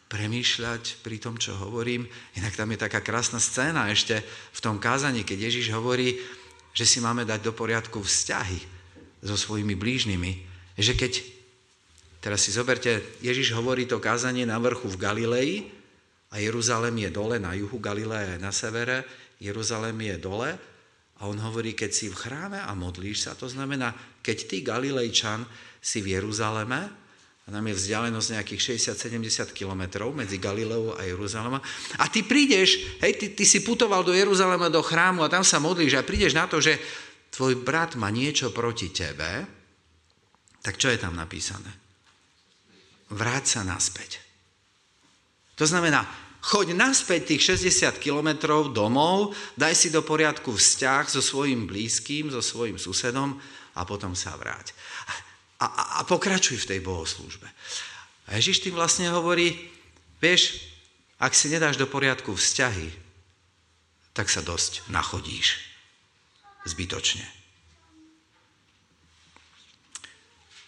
premýšľať 0.07 1.03
pri 1.03 1.19
tom, 1.19 1.35
čo 1.35 1.51
hovorím. 1.59 2.07
Inak 2.39 2.55
tam 2.55 2.71
je 2.71 2.79
taká 2.79 3.03
krásna 3.03 3.43
scéna 3.43 3.91
ešte 3.91 4.23
v 4.55 4.59
tom 4.63 4.79
kázaní, 4.79 5.27
keď 5.27 5.51
Ježiš 5.51 5.75
hovorí, 5.75 6.15
že 6.71 6.87
si 6.87 7.03
máme 7.03 7.27
dať 7.27 7.43
do 7.43 7.51
poriadku 7.51 7.99
vzťahy 7.99 8.76
so 9.21 9.35
svojimi 9.37 9.73
blížnymi. 9.73 10.31
Že 10.77 10.93
keď 10.93 11.13
Teraz 12.17 12.43
si 12.43 12.51
zoberte, 12.51 12.99
Ježiš 13.21 13.53
hovorí 13.53 13.85
to 13.85 14.01
kázanie 14.01 14.43
na 14.43 14.57
vrchu 14.57 14.89
v 14.89 14.99
Galilei 14.99 15.51
a 16.33 16.41
Jeruzalém 16.41 17.07
je 17.07 17.09
dole, 17.13 17.37
na 17.37 17.53
juhu 17.53 17.77
Galilea 17.77 18.35
je 18.35 18.37
na 18.41 18.49
severe, 18.49 19.05
Jeruzalém 19.37 19.95
je 20.01 20.17
dole 20.17 20.49
a 21.17 21.21
on 21.23 21.37
hovorí, 21.37 21.77
keď 21.77 21.91
si 21.93 22.09
v 22.09 22.17
chráme 22.17 22.57
a 22.57 22.73
modlíš 22.73 23.29
sa, 23.29 23.31
to 23.37 23.45
znamená, 23.45 23.93
keď 24.25 24.37
ty 24.43 24.57
Galilejčan 24.65 25.45
si 25.77 26.01
v 26.01 26.17
Jeruzaleme, 26.17 27.07
a 27.47 27.51
nám 27.55 27.71
je 27.71 27.79
vzdialenosť 27.79 28.27
nejakých 28.35 28.91
60-70 28.91 29.55
kilometrov 29.55 30.11
medzi 30.11 30.35
Galileou 30.35 30.99
a 30.99 31.07
Jeruzalema. 31.07 31.63
A 31.95 32.11
ty 32.11 32.27
prídeš, 32.27 32.99
hej, 32.99 33.15
ty, 33.15 33.31
ty 33.31 33.47
si 33.47 33.63
putoval 33.63 34.03
do 34.03 34.11
Jeruzalema, 34.11 34.67
do 34.67 34.83
chrámu 34.83 35.23
a 35.23 35.31
tam 35.31 35.47
sa 35.47 35.55
modlíš 35.55 35.95
a 35.95 36.03
prídeš 36.03 36.35
na 36.35 36.43
to, 36.43 36.59
že 36.59 36.75
tvoj 37.33 37.63
brat 37.63 37.99
má 37.99 38.11
niečo 38.11 38.51
proti 38.51 38.91
tebe, 38.91 39.45
tak 40.61 40.75
čo 40.75 40.91
je 40.91 40.99
tam 40.99 41.15
napísané? 41.15 41.87
vráť 43.11 43.59
sa 43.59 43.61
naspäť. 43.63 44.19
To 45.57 45.63
znamená, 45.65 46.03
choď 46.43 46.75
naspäť 46.75 47.35
tých 47.35 47.57
60 47.57 47.97
kilometrov 48.03 48.75
domov, 48.75 49.33
daj 49.55 49.73
si 49.73 49.87
do 49.89 50.03
poriadku 50.03 50.53
vzťah 50.53 51.03
so 51.07 51.21
svojim 51.23 51.65
blízkym, 51.65 52.29
so 52.29 52.43
svojim 52.43 52.75
susedom 52.77 53.39
a 53.77 53.81
potom 53.87 54.13
sa 54.13 54.35
vráť. 54.35 54.75
A, 55.57 55.65
a, 55.65 55.83
a 55.97 55.99
pokračuj 56.05 56.61
v 56.61 56.69
tej 56.75 56.79
bohoslúžbe. 56.83 57.47
A 58.27 58.37
Ježiš 58.37 58.61
tým 58.61 58.75
vlastne 58.75 59.09
hovorí, 59.09 59.55
vieš, 60.19 60.61
ak 61.17 61.33
si 61.33 61.49
nedáš 61.49 61.79
do 61.79 61.89
poriadku 61.89 62.35
vzťahy, 62.35 62.93
tak 64.13 64.29
sa 64.29 64.45
dosť 64.45 64.85
nachodíš. 64.93 65.66
Zbytočne. 66.65 67.25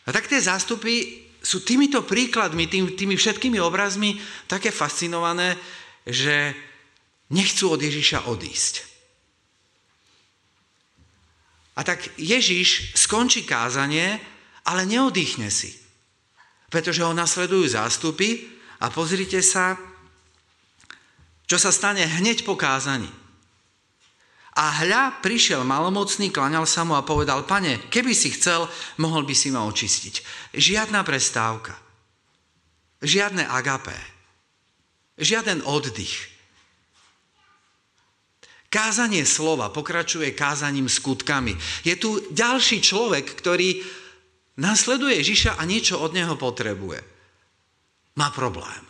A 0.05 0.09
tak 0.09 0.25
tie 0.25 0.41
zástupy 0.41 1.21
sú 1.39 1.61
týmito 1.61 2.01
príkladmi, 2.01 2.65
tým, 2.65 2.97
tými 2.97 3.15
všetkými 3.15 3.61
obrazmi 3.61 4.17
také 4.49 4.73
fascinované, 4.73 5.55
že 6.03 6.57
nechcú 7.29 7.77
od 7.77 7.79
Ježiša 7.79 8.25
odísť. 8.25 8.89
A 11.79 11.85
tak 11.85 12.11
Ježiš 12.19 12.97
skončí 12.97 13.47
kázanie, 13.47 14.19
ale 14.67 14.83
neodýchne 14.83 15.47
si. 15.47 15.77
Pretože 16.67 17.05
ho 17.07 17.15
nasledujú 17.15 17.71
zástupy 17.71 18.49
a 18.83 18.91
pozrite 18.91 19.39
sa, 19.39 19.79
čo 21.47 21.55
sa 21.55 21.71
stane 21.71 22.03
hneď 22.03 22.43
po 22.43 22.59
kázaní. 22.59 23.07
A 24.59 24.83
hľa 24.83 25.23
prišiel 25.23 25.63
malomocný, 25.63 26.35
klaňal 26.35 26.67
sa 26.67 26.83
mu 26.83 26.91
a 26.91 27.07
povedal, 27.07 27.47
pane, 27.47 27.79
keby 27.87 28.11
si 28.11 28.35
chcel, 28.35 28.67
mohol 28.99 29.23
by 29.23 29.31
si 29.31 29.55
ma 29.55 29.63
očistiť. 29.63 30.15
Žiadna 30.51 30.99
prestávka. 31.07 31.79
Žiadne 32.99 33.47
agapé. 33.47 33.95
Žiaden 35.15 35.63
oddych. 35.63 36.27
Kázanie 38.67 39.23
slova 39.23 39.71
pokračuje 39.71 40.35
kázaním 40.35 40.91
skutkami. 40.91 41.55
Je 41.87 41.95
tu 41.95 42.19
ďalší 42.29 42.83
človek, 42.83 43.25
ktorý 43.39 43.79
nasleduje 44.59 45.23
Ježiša 45.23 45.55
a 45.55 45.63
niečo 45.63 46.03
od 46.03 46.11
neho 46.11 46.35
potrebuje. 46.35 46.99
Má 48.19 48.27
problém. 48.35 48.83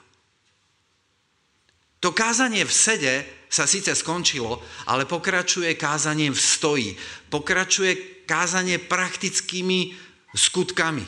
To 2.02 2.10
kázanie 2.10 2.66
v 2.66 2.74
sede 2.74 3.14
sa 3.50 3.66
síce 3.66 3.90
skončilo, 3.98 4.62
ale 4.86 5.10
pokračuje 5.10 5.74
kázaním 5.74 6.38
v 6.38 6.42
stoji. 6.42 6.90
Pokračuje 7.34 8.24
kázanie 8.30 8.78
praktickými 8.78 9.98
skutkami. 10.38 11.02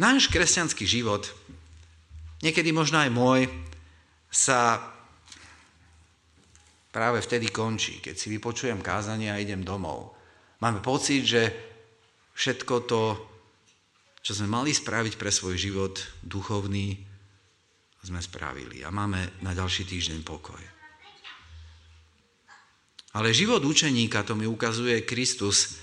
Náš 0.00 0.32
kresťanský 0.32 0.88
život, 0.88 1.28
niekedy 2.40 2.72
možno 2.72 3.02
aj 3.04 3.10
môj, 3.12 3.40
sa 4.28 4.80
práve 6.94 7.20
vtedy 7.20 7.52
končí, 7.52 8.00
keď 8.00 8.14
si 8.16 8.32
vypočujem 8.32 8.80
kázanie 8.80 9.28
a 9.28 9.40
idem 9.40 9.60
domov. 9.60 10.14
Máme 10.62 10.80
pocit, 10.80 11.26
že 11.26 11.42
všetko 12.38 12.74
to, 12.86 13.02
čo 14.22 14.32
sme 14.38 14.48
mali 14.48 14.70
spraviť 14.70 15.14
pre 15.18 15.32
svoj 15.34 15.58
život 15.58 15.98
duchovný, 16.22 17.07
sme 18.02 18.22
spravili 18.22 18.86
a 18.86 18.94
máme 18.94 19.42
na 19.42 19.52
ďalší 19.54 19.84
týždeň 19.86 20.20
pokoj. 20.22 20.62
Ale 23.18 23.34
život 23.34 23.64
učeníka, 23.64 24.22
to 24.22 24.38
mi 24.38 24.46
ukazuje 24.46 25.02
Kristus, 25.02 25.80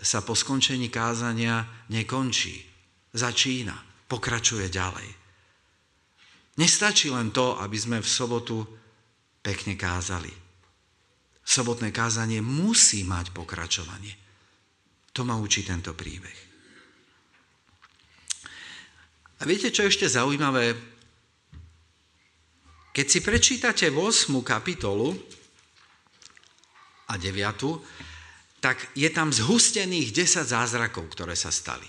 sa 0.00 0.24
po 0.24 0.32
skončení 0.32 0.88
kázania 0.88 1.84
nekončí. 1.92 2.64
Začína, 3.12 3.76
pokračuje 4.08 4.72
ďalej. 4.72 5.08
Nestačí 6.56 7.12
len 7.12 7.34
to, 7.34 7.60
aby 7.60 7.76
sme 7.76 7.98
v 8.00 8.08
sobotu 8.08 8.64
pekne 9.44 9.76
kázali. 9.76 10.32
Sobotné 11.44 11.90
kázanie 11.90 12.40
musí 12.40 13.04
mať 13.04 13.34
pokračovanie. 13.34 14.14
To 15.12 15.26
ma 15.26 15.36
učí 15.36 15.66
tento 15.66 15.92
príbeh. 15.92 16.38
A 19.40 19.48
viete, 19.48 19.72
čo 19.72 19.84
je 19.84 19.90
ešte 19.90 20.06
zaujímavé? 20.06 20.76
Keď 22.90 23.06
si 23.06 23.20
prečítate 23.22 23.86
8. 23.86 24.34
kapitolu 24.42 25.14
a 27.10 27.14
9. 27.14 28.60
tak 28.60 28.92
je 28.98 29.08
tam 29.08 29.30
zhustených 29.30 30.12
10 30.12 30.44
zázrakov, 30.44 31.06
ktoré 31.14 31.38
sa 31.38 31.54
stali. 31.54 31.86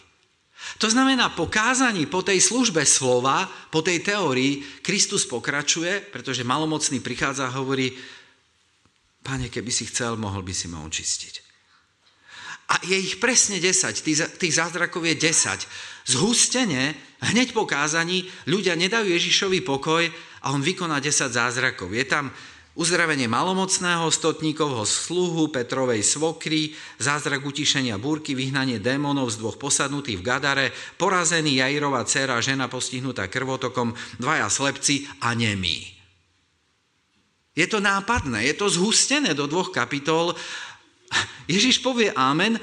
To 0.77 0.87
znamená, 0.87 1.33
po 1.33 1.49
kázaní, 1.49 2.05
po 2.05 2.21
tej 2.21 2.37
službe 2.37 2.85
slova, 2.85 3.49
po 3.73 3.81
tej 3.81 4.05
teórii, 4.05 4.61
Kristus 4.85 5.25
pokračuje, 5.25 6.13
pretože 6.13 6.45
malomocný 6.45 7.01
prichádza 7.01 7.49
a 7.49 7.57
hovorí, 7.57 7.97
Pane, 9.21 9.53
keby 9.53 9.69
si 9.69 9.85
chcel, 9.85 10.17
mohol 10.17 10.41
by 10.41 10.49
si 10.49 10.65
ma 10.65 10.81
očistiť. 10.81 11.33
A 12.73 12.81
je 12.87 12.97
ich 12.97 13.21
presne 13.21 13.61
10, 13.61 14.01
tých, 14.39 14.55
zázrakov 14.55 15.05
je 15.05 15.13
10. 15.13 16.09
Zhustene, 16.09 16.97
hneď 17.21 17.53
po 17.53 17.69
kázaní, 17.69 18.25
ľudia 18.49 18.73
nedajú 18.73 19.11
Ježišovi 19.11 19.61
pokoj 19.61 20.09
a 20.41 20.51
on 20.51 20.61
vykoná 20.61 20.97
10 20.97 21.29
zázrakov. 21.29 21.93
Je 21.93 22.05
tam 22.05 22.33
uzdravenie 22.73 23.27
malomocného, 23.27 24.07
stotníkovho 24.09 24.87
sluhu, 24.87 25.51
Petrovej 25.51 26.01
svokry, 26.07 26.71
zázrak 26.97 27.43
utišenia 27.43 27.99
búrky, 27.99 28.31
vyhnanie 28.31 28.79
démonov 28.79 29.35
z 29.35 29.43
dvoch 29.43 29.59
posadnutých 29.59 30.23
v 30.23 30.25
Gadare, 30.25 30.67
porazený 30.95 31.59
Jairová 31.59 32.07
dcera, 32.07 32.39
žena 32.39 32.71
postihnutá 32.71 33.27
krvotokom, 33.27 33.91
dvaja 34.17 34.47
slepci 34.47 35.03
a 35.19 35.35
nemí. 35.35 35.83
Je 37.51 37.67
to 37.67 37.83
nápadné, 37.83 38.47
je 38.47 38.55
to 38.55 38.71
zhustené 38.71 39.35
do 39.35 39.43
dvoch 39.43 39.75
kapitol. 39.75 40.31
Ježiš 41.51 41.83
povie 41.83 42.07
amen 42.15 42.55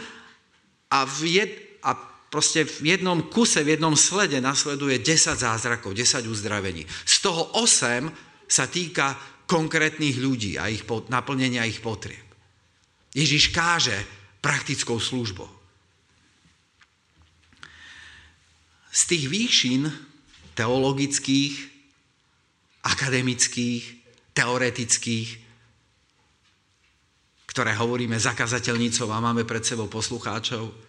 a, 0.88 1.04
v 1.04 1.36
jed, 1.36 1.52
a 1.84 1.92
proste 2.28 2.64
v 2.64 2.96
jednom 2.96 3.24
kuse, 3.32 3.64
v 3.64 3.76
jednom 3.76 3.96
slede 3.96 4.40
nasleduje 4.40 5.00
10 5.00 5.40
zázrakov, 5.40 5.96
10 5.96 6.28
uzdravení. 6.28 6.84
Z 7.04 7.24
toho 7.24 7.56
8 7.56 8.08
sa 8.48 8.64
týka 8.68 9.16
konkrétnych 9.48 10.20
ľudí 10.20 10.60
a 10.60 10.68
ich, 10.68 10.84
naplnenia 11.08 11.64
ich 11.64 11.80
potrieb. 11.80 12.24
Ježiš 13.16 13.48
káže 13.48 13.96
praktickou 14.44 15.00
službou. 15.00 15.48
Z 18.92 19.02
tých 19.08 19.24
výšin 19.28 19.88
teologických, 20.52 21.54
akademických, 22.84 23.82
teoretických, 24.36 25.28
ktoré 27.48 27.72
hovoríme 27.74 28.14
zakazateľnicou 28.20 29.08
a 29.10 29.22
máme 29.22 29.48
pred 29.48 29.64
sebou 29.64 29.88
poslucháčov 29.90 30.87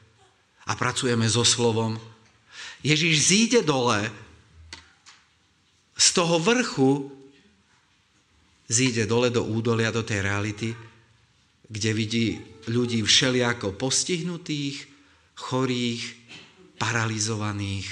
a 0.70 0.78
pracujeme 0.78 1.26
so 1.26 1.42
slovom. 1.42 1.98
Ježiš 2.86 3.34
zíde 3.34 3.60
dole 3.66 4.06
z 5.98 6.08
toho 6.14 6.38
vrchu, 6.38 7.10
zíde 8.70 9.10
dole 9.10 9.34
do 9.34 9.42
údolia, 9.44 9.90
do 9.90 10.06
tej 10.06 10.22
reality, 10.22 10.70
kde 11.66 11.92
vidí 11.92 12.28
ľudí 12.70 13.02
všeliako 13.02 13.74
postihnutých, 13.74 14.86
chorých, 15.36 16.04
paralizovaných, 16.78 17.88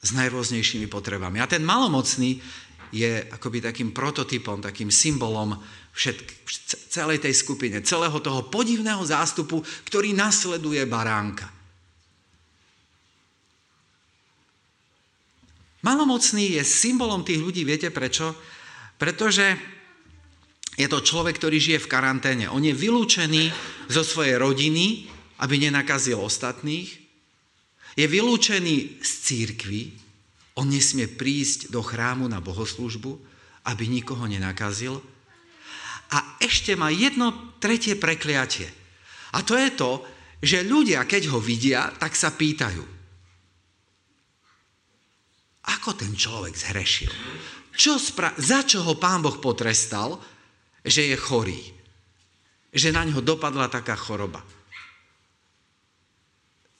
s 0.00 0.10
najrôznejšími 0.16 0.88
potrebami. 0.88 1.38
A 1.38 1.50
ten 1.50 1.60
malomocný 1.60 2.40
je 2.88 3.20
akoby 3.28 3.60
takým 3.60 3.92
prototypom, 3.92 4.64
takým 4.64 4.88
symbolom 4.88 5.52
všetk, 5.92 6.26
celej 6.88 7.20
tej 7.20 7.34
skupine, 7.36 7.84
celého 7.84 8.16
toho 8.24 8.48
podivného 8.48 9.04
zástupu, 9.04 9.60
ktorý 9.84 10.16
nasleduje 10.16 10.80
baránka. 10.88 11.57
Malomocný 15.86 16.58
je 16.58 16.62
symbolom 16.66 17.22
tých 17.22 17.38
ľudí, 17.38 17.62
viete 17.62 17.94
prečo? 17.94 18.34
Pretože 18.98 19.54
je 20.78 20.86
to 20.86 21.02
človek, 21.02 21.38
ktorý 21.38 21.58
žije 21.58 21.78
v 21.86 21.90
karanténe. 21.90 22.46
On 22.50 22.62
je 22.62 22.74
vylúčený 22.74 23.50
zo 23.90 24.02
svojej 24.02 24.38
rodiny, 24.38 25.10
aby 25.42 25.54
nenakazil 25.58 26.18
ostatných. 26.18 26.90
Je 27.98 28.06
vylúčený 28.06 29.02
z 29.02 29.10
církvy, 29.26 29.82
on 30.58 30.66
nesmie 30.66 31.06
prísť 31.06 31.70
do 31.70 31.82
chrámu 31.82 32.26
na 32.26 32.42
bohoslužbu, 32.42 33.14
aby 33.70 33.84
nikoho 33.86 34.26
nenakazil. 34.26 34.98
A 36.10 36.38
ešte 36.42 36.74
má 36.74 36.90
jedno 36.90 37.54
tretie 37.62 37.94
prekliatie. 37.94 38.66
A 39.38 39.46
to 39.46 39.54
je 39.54 39.70
to, 39.74 40.02
že 40.42 40.66
ľudia, 40.66 41.06
keď 41.06 41.30
ho 41.30 41.38
vidia, 41.38 41.90
tak 42.02 42.18
sa 42.18 42.34
pýtajú. 42.34 42.97
Ako 45.68 45.92
ten 45.92 46.16
človek 46.16 46.56
zhrešil? 46.56 47.12
Čo 47.76 48.00
spra- 48.00 48.34
za 48.40 48.64
čo 48.64 48.82
ho 48.82 48.96
pán 48.96 49.20
Boh 49.20 49.36
potrestal, 49.38 50.16
že 50.82 51.12
je 51.12 51.16
chorý? 51.20 51.60
Že 52.72 52.88
na 52.96 53.02
ňo 53.04 53.20
dopadla 53.20 53.68
taká 53.68 53.94
choroba. 53.94 54.40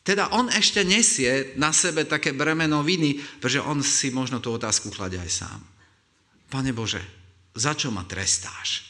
Teda 0.02 0.32
on 0.32 0.48
ešte 0.48 0.88
nesie 0.88 1.52
na 1.60 1.68
sebe 1.68 2.08
také 2.08 2.32
bremeno 2.32 2.80
viny, 2.80 3.20
pretože 3.38 3.60
on 3.60 3.84
si 3.84 4.08
možno 4.08 4.40
tú 4.40 4.56
otázku 4.56 4.88
kladie 4.88 5.20
aj 5.20 5.44
sám. 5.44 5.60
Pane 6.48 6.72
Bože, 6.72 7.04
za 7.52 7.76
čo 7.76 7.92
ma 7.92 8.08
trestáš? 8.08 8.88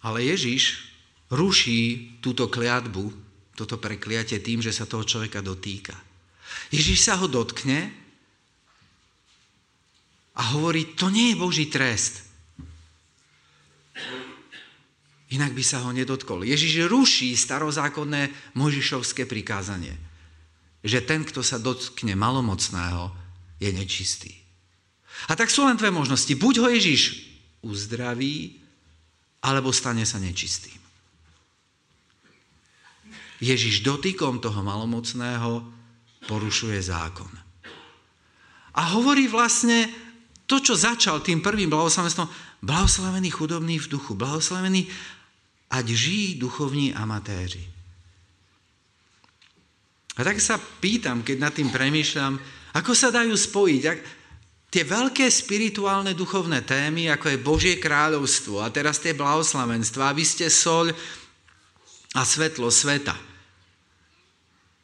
Ale 0.00 0.24
Ježiš 0.24 0.90
ruší 1.30 2.16
túto 2.24 2.48
kliatbu, 2.48 3.12
toto 3.54 3.76
prekliatie 3.76 4.40
tým, 4.40 4.64
že 4.64 4.72
sa 4.72 4.88
toho 4.88 5.04
človeka 5.04 5.44
dotýka. 5.44 5.94
Ježiš 6.72 7.04
sa 7.04 7.20
ho 7.20 7.28
dotkne 7.28 7.92
a 10.34 10.42
hovorí, 10.56 10.96
to 10.96 11.12
nie 11.12 11.34
je 11.34 11.40
Boží 11.40 11.66
trest. 11.68 12.24
Inak 15.30 15.54
by 15.54 15.62
sa 15.62 15.86
ho 15.86 15.94
nedotkol. 15.94 16.42
Ježiš 16.42 16.90
ruší 16.90 17.38
starozákonné 17.38 18.54
Možišovské 18.58 19.30
prikázanie, 19.30 19.94
že 20.82 21.04
ten, 21.04 21.22
kto 21.22 21.44
sa 21.44 21.60
dotkne 21.60 22.18
malomocného, 22.18 23.14
je 23.60 23.70
nečistý. 23.70 24.32
A 25.28 25.36
tak 25.36 25.52
sú 25.52 25.68
len 25.68 25.76
dve 25.76 25.92
možnosti. 25.92 26.32
Buď 26.32 26.54
ho 26.64 26.68
Ježiš 26.72 27.28
uzdraví, 27.60 28.59
alebo 29.40 29.72
stane 29.72 30.04
sa 30.04 30.20
nečistým. 30.20 30.76
Ježiš 33.40 33.80
dotykom 33.80 34.36
toho 34.36 34.60
malomocného 34.60 35.64
porušuje 36.28 36.76
zákon. 36.84 37.32
A 38.76 38.82
hovorí 38.94 39.26
vlastne, 39.26 39.88
to, 40.44 40.60
čo 40.60 40.76
začal 40.76 41.24
tým 41.24 41.40
prvým 41.40 41.72
blahoslavenstvom, 41.72 42.28
blahoslavený 42.60 43.32
chudobný 43.32 43.80
v 43.80 43.90
duchu, 43.96 44.12
blahoslavený, 44.12 44.84
ať 45.72 45.86
žijí 45.88 46.28
duchovní 46.36 46.92
amatéri. 46.92 47.64
A 50.18 50.20
tak 50.20 50.36
sa 50.42 50.60
pýtam, 50.60 51.24
keď 51.24 51.36
nad 51.40 51.52
tým 51.56 51.72
premýšľam, 51.72 52.36
ako 52.76 52.92
sa 52.92 53.08
dajú 53.08 53.32
spojiť 53.32 53.82
tie 54.70 54.86
veľké 54.86 55.26
spirituálne 55.26 56.14
duchovné 56.14 56.62
témy, 56.62 57.10
ako 57.10 57.26
je 57.34 57.42
Božie 57.42 57.76
kráľovstvo 57.82 58.62
a 58.62 58.70
teraz 58.70 59.02
tie 59.02 59.18
blahoslavenstva, 59.18 60.14
aby 60.14 60.22
ste 60.22 60.46
soľ 60.46 60.94
a 62.14 62.22
svetlo 62.22 62.70
sveta. 62.70 63.14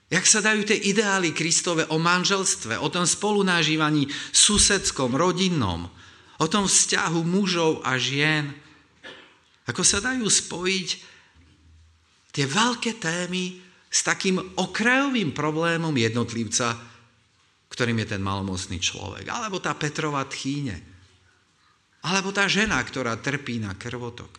Jak 0.07 0.23
sa 0.23 0.39
dajú 0.39 0.63
tie 0.63 0.79
ideály 0.79 1.35
Kristove 1.35 1.87
o 1.91 1.99
manželstve, 1.99 2.79
o 2.79 2.87
tom 2.87 3.03
spolunážívaní 3.03 4.07
susedskom, 4.31 5.15
rodinnom, 5.19 5.91
o 6.39 6.47
tom 6.47 6.71
vzťahu 6.71 7.27
mužov 7.27 7.83
a 7.83 7.99
žien. 7.99 8.55
Ako 9.67 9.83
sa 9.83 9.99
dajú 9.99 10.31
spojiť 10.31 10.89
tie 12.31 12.47
veľké 12.47 13.03
témy 13.03 13.59
s 13.91 14.07
takým 14.07 14.39
okrajovým 14.39 15.35
problémom 15.35 15.95
jednotlivca, 15.95 16.79
ktorým 17.77 18.01
je 18.01 18.17
ten 18.17 18.25
malomocný 18.25 18.81
človek. 18.81 19.29
Alebo 19.29 19.61
tá 19.61 19.77
Petrova 19.77 20.25
tchýne. 20.25 20.81
Alebo 22.09 22.33
tá 22.33 22.49
žena, 22.49 22.81
ktorá 22.81 23.21
trpí 23.21 23.61
na 23.61 23.77
krvotok. 23.77 24.33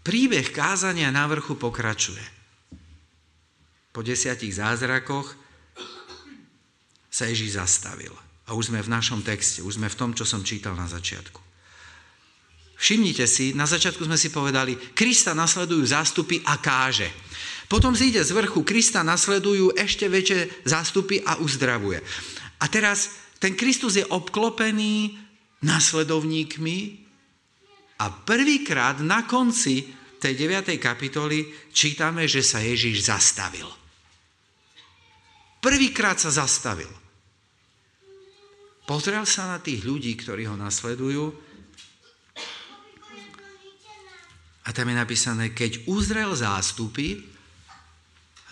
Príbeh 0.00 0.48
kázania 0.56 1.12
na 1.12 1.28
vrchu 1.28 1.60
pokračuje. 1.60 2.24
Po 3.92 4.00
desiatich 4.00 4.56
zázrakoch 4.56 5.36
sa 7.12 7.28
Ježíš 7.28 7.60
zastavil. 7.60 8.16
A 8.48 8.56
už 8.56 8.72
sme 8.72 8.80
v 8.80 8.88
našom 8.88 9.20
texte, 9.20 9.60
už 9.60 9.76
sme 9.76 9.92
v 9.92 9.98
tom, 10.00 10.16
čo 10.16 10.24
som 10.24 10.40
čítal 10.40 10.72
na 10.72 10.88
začiatku. 10.88 11.44
Všimnite 12.80 13.28
si, 13.30 13.54
na 13.54 13.68
začiatku 13.68 14.02
sme 14.02 14.18
si 14.18 14.32
povedali, 14.34 14.74
Krista 14.96 15.36
nasledujú 15.36 15.86
zástupy 15.86 16.42
a 16.42 16.58
káže. 16.58 17.06
Potom 17.72 17.96
ide 17.96 18.20
z 18.20 18.36
vrchu, 18.36 18.60
Krista 18.68 19.00
nasledujú 19.00 19.72
ešte 19.72 20.04
väčšie 20.12 20.68
zástupy 20.68 21.24
a 21.24 21.40
uzdravuje. 21.40 22.04
A 22.60 22.68
teraz 22.68 23.16
ten 23.40 23.56
Kristus 23.56 23.96
je 23.96 24.04
obklopený 24.04 25.16
nasledovníkmi, 25.64 27.02
a 28.02 28.10
prvýkrát 28.10 28.98
na 28.98 29.22
konci 29.30 29.86
tej 30.18 30.34
9. 30.34 30.74
kapitoly 30.82 31.70
čítame, 31.70 32.26
že 32.26 32.42
sa 32.42 32.58
Ježíš 32.58 33.06
zastavil. 33.06 33.70
Prvýkrát 35.62 36.18
sa 36.18 36.34
zastavil. 36.34 36.90
Pozrel 38.82 39.22
sa 39.22 39.46
na 39.46 39.62
tých 39.62 39.86
ľudí, 39.86 40.18
ktorí 40.18 40.50
ho 40.50 40.58
nasledujú 40.58 41.30
a 44.66 44.68
tam 44.74 44.90
je 44.90 44.96
napísané, 44.98 45.54
keď 45.54 45.86
uzrel 45.86 46.34
zástupy, 46.34 47.22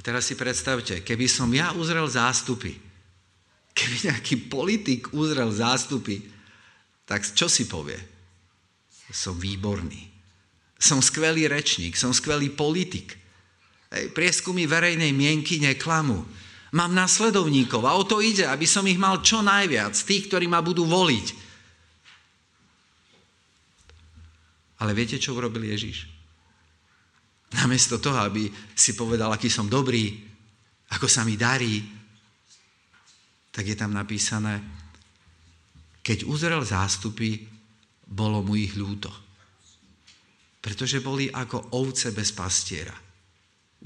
a 0.01 0.05
teraz 0.05 0.25
si 0.25 0.33
predstavte, 0.33 1.05
keby 1.05 1.29
som 1.29 1.53
ja 1.53 1.77
uzrel 1.77 2.09
zástupy, 2.09 2.73
keby 3.77 4.09
nejaký 4.09 4.49
politik 4.49 5.13
uzrel 5.13 5.53
zástupy, 5.53 6.25
tak 7.05 7.21
čo 7.37 7.53
si 7.53 7.69
povie? 7.69 8.01
som 9.11 9.35
výborný. 9.37 10.07
Som 10.79 11.03
skvelý 11.03 11.51
rečník, 11.51 11.99
som 11.99 12.15
skvelý 12.15 12.49
politik. 12.55 13.19
Hej, 13.91 14.15
prieskumy 14.15 14.71
verejnej 14.71 15.11
mienky 15.11 15.59
neklamú. 15.59 16.23
Mám 16.71 16.95
nasledovníkov 16.95 17.83
a 17.83 17.99
o 17.99 18.07
to 18.07 18.23
ide, 18.23 18.47
aby 18.47 18.65
som 18.65 18.87
ich 18.87 18.95
mal 18.95 19.19
čo 19.19 19.43
najviac, 19.43 19.93
tých, 19.99 20.31
ktorí 20.31 20.47
ma 20.47 20.63
budú 20.63 20.87
voliť. 20.87 21.27
Ale 24.81 24.95
viete, 24.95 25.19
čo 25.19 25.35
urobil 25.35 25.67
Ježiš? 25.67 26.10
Namiesto 27.51 27.99
toho, 27.99 28.19
aby 28.23 28.47
si 28.75 28.95
povedal, 28.95 29.35
aký 29.35 29.51
som 29.51 29.67
dobrý, 29.67 30.15
ako 30.95 31.07
sa 31.11 31.27
mi 31.27 31.35
darí, 31.35 31.83
tak 33.51 33.67
je 33.67 33.75
tam 33.75 33.91
napísané, 33.91 34.63
keď 36.01 36.27
uzrel 36.31 36.63
zástupy, 36.63 37.43
bolo 38.11 38.43
mu 38.43 38.55
ich 38.55 38.75
ľúto. 38.75 39.11
Pretože 40.63 41.03
boli 41.03 41.31
ako 41.31 41.75
ovce 41.79 42.15
bez 42.15 42.31
pastiera. 42.35 42.95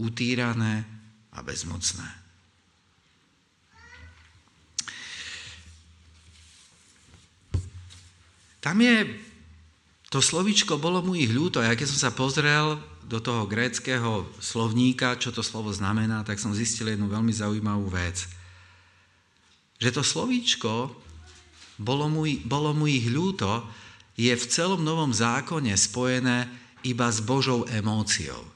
Utírané 0.00 0.74
a 1.33 1.40
bezmocné. 1.44 2.09
Tam 8.64 8.81
je 8.81 8.96
to 10.09 10.24
slovičko 10.24 10.81
bolo 10.81 11.05
mu 11.05 11.12
ich 11.12 11.29
ľúto. 11.29 11.61
Ja 11.61 11.77
keď 11.77 11.90
som 11.90 12.00
sa 12.00 12.16
pozrel 12.16 12.81
do 13.04 13.20
toho 13.20 13.44
gréckého 13.44 14.24
slovníka, 14.40 15.20
čo 15.20 15.30
to 15.30 15.44
slovo 15.44 15.70
znamená, 15.70 16.24
tak 16.24 16.40
som 16.40 16.56
zistil 16.56 16.88
jednu 16.88 17.06
veľmi 17.08 17.30
zaujímavú 17.30 17.92
vec. 17.92 18.24
Že 19.78 20.00
to 20.00 20.02
slovíčko 20.02 20.72
bolo 21.76 22.06
mu, 22.08 22.24
bolo 22.46 22.72
mu 22.72 22.88
ich 22.88 23.04
ľúto, 23.10 23.66
je 24.14 24.30
v 24.30 24.44
celom 24.46 24.80
Novom 24.80 25.10
zákone 25.10 25.74
spojené 25.74 26.46
iba 26.86 27.10
s 27.10 27.18
Božou 27.18 27.66
emóciou. 27.66 28.54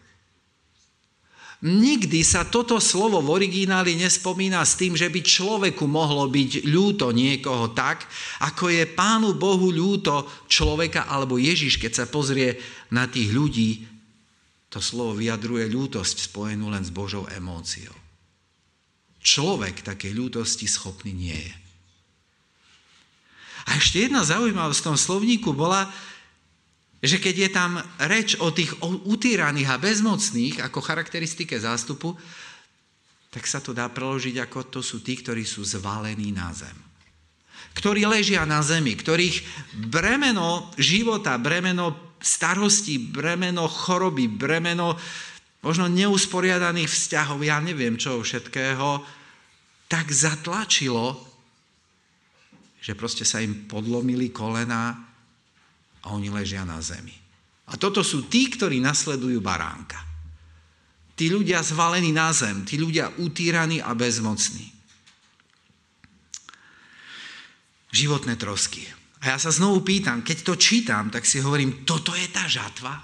Nikdy 1.58 2.22
sa 2.22 2.46
toto 2.46 2.78
slovo 2.78 3.18
v 3.18 3.42
origináli 3.42 3.98
nespomína 3.98 4.62
s 4.62 4.78
tým, 4.78 4.94
že 4.94 5.10
by 5.10 5.18
človeku 5.26 5.90
mohlo 5.90 6.30
byť 6.30 6.70
ľúto 6.70 7.10
niekoho 7.10 7.74
tak, 7.74 8.06
ako 8.46 8.70
je 8.70 8.86
Pánu 8.86 9.34
Bohu 9.34 9.74
ľúto 9.74 10.22
človeka 10.46 11.10
alebo 11.10 11.34
Ježiš, 11.34 11.82
keď 11.82 11.92
sa 11.98 12.04
pozrie 12.06 12.62
na 12.94 13.10
tých 13.10 13.34
ľudí, 13.34 13.97
to 14.68 14.84
slovo 14.84 15.16
vyjadruje 15.16 15.64
ľútosť 15.72 16.28
spojenú 16.28 16.68
len 16.68 16.84
s 16.84 16.92
Božou 16.92 17.24
emóciou. 17.32 17.94
Človek 19.24 19.84
takej 19.84 20.12
ľútosti 20.12 20.68
schopný 20.68 21.12
nie 21.12 21.36
je. 21.36 21.54
A 23.68 23.76
ešte 23.76 24.08
jedna 24.08 24.24
zaujímavosť 24.24 24.80
v 24.80 24.86
tom 24.88 24.96
slovníku 24.96 25.52
bola, 25.52 25.92
že 27.04 27.20
keď 27.20 27.34
je 27.36 27.50
tam 27.52 27.70
reč 28.08 28.40
o 28.40 28.48
tých 28.48 28.72
utíraných 28.80 29.68
a 29.68 29.80
bezmocných 29.80 30.64
ako 30.64 30.80
charakteristike 30.80 31.52
zástupu, 31.60 32.16
tak 33.28 33.44
sa 33.44 33.60
to 33.60 33.76
dá 33.76 33.92
preložiť 33.92 34.40
ako 34.40 34.72
to 34.72 34.80
sú 34.80 35.04
tí, 35.04 35.20
ktorí 35.20 35.44
sú 35.44 35.60
zvalení 35.62 36.32
na 36.32 36.48
zem. 36.56 36.74
Ktorí 37.76 38.08
ležia 38.08 38.48
na 38.48 38.64
zemi, 38.64 38.96
ktorých 38.96 39.44
bremeno 39.92 40.72
života, 40.80 41.36
bremeno 41.36 42.07
starosti, 42.18 42.98
bremeno 42.98 43.66
choroby, 43.66 44.26
bremeno 44.26 44.98
možno 45.62 45.90
neusporiadaných 45.90 46.86
vzťahov, 46.86 47.42
ja 47.42 47.58
neviem 47.58 47.98
čo 47.98 48.22
všetkého, 48.22 49.02
tak 49.90 50.12
zatlačilo, 50.12 51.18
že 52.78 52.94
proste 52.94 53.26
sa 53.26 53.42
im 53.42 53.66
podlomili 53.66 54.30
kolena 54.30 54.94
a 56.04 56.06
oni 56.14 56.30
ležia 56.30 56.62
na 56.62 56.78
zemi. 56.78 57.14
A 57.68 57.76
toto 57.76 58.00
sú 58.00 58.30
tí, 58.30 58.48
ktorí 58.48 58.80
nasledujú 58.80 59.42
baránka. 59.44 60.00
Tí 61.18 61.28
ľudia 61.28 61.60
zvalení 61.60 62.14
na 62.14 62.30
zem, 62.30 62.62
tí 62.62 62.78
ľudia 62.78 63.10
utíraní 63.18 63.82
a 63.82 63.90
bezmocní. 63.92 64.70
Životné 67.90 68.38
trosky. 68.38 68.97
A 69.18 69.34
ja 69.34 69.36
sa 69.38 69.50
znovu 69.50 69.82
pýtam, 69.82 70.22
keď 70.22 70.38
to 70.46 70.54
čítam, 70.54 71.10
tak 71.10 71.26
si 71.26 71.42
hovorím, 71.42 71.82
toto 71.82 72.14
je 72.14 72.26
tá 72.30 72.46
žatva? 72.46 72.94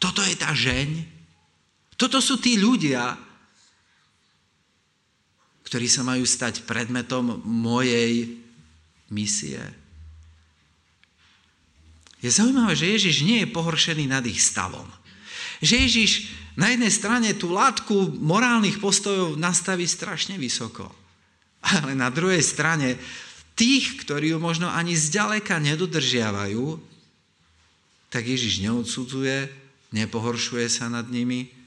Toto 0.00 0.24
je 0.24 0.34
tá 0.38 0.54
žeň? 0.56 0.88
Toto 1.98 2.22
sú 2.22 2.38
tí 2.38 2.56
ľudia, 2.56 3.18
ktorí 5.68 5.84
sa 5.90 6.06
majú 6.06 6.24
stať 6.24 6.64
predmetom 6.64 7.44
mojej 7.44 8.40
misie. 9.12 9.60
Je 12.24 12.30
zaujímavé, 12.32 12.72
že 12.72 12.88
Ježiš 12.88 13.16
nie 13.28 13.44
je 13.44 13.52
pohoršený 13.52 14.08
nad 14.08 14.24
ich 14.24 14.40
stavom. 14.40 14.88
Že 15.60 15.74
Ježiš 15.84 16.10
na 16.58 16.72
jednej 16.72 16.90
strane 16.90 17.28
tú 17.36 17.52
látku 17.54 18.18
morálnych 18.18 18.82
postojov 18.82 19.38
nastaví 19.38 19.86
strašne 19.86 20.40
vysoko. 20.40 20.90
Ale 21.62 21.94
na 21.94 22.10
druhej 22.10 22.42
strane 22.42 22.98
tých, 23.58 24.06
ktorí 24.06 24.30
ju 24.30 24.38
možno 24.38 24.70
ani 24.70 24.94
zďaleka 24.94 25.58
nedodržiavajú, 25.58 26.78
tak 28.08 28.22
Ježiš 28.22 28.62
neodsudzuje, 28.62 29.50
nepohoršuje 29.90 30.70
sa 30.70 30.86
nad 30.86 31.10
nimi, 31.10 31.58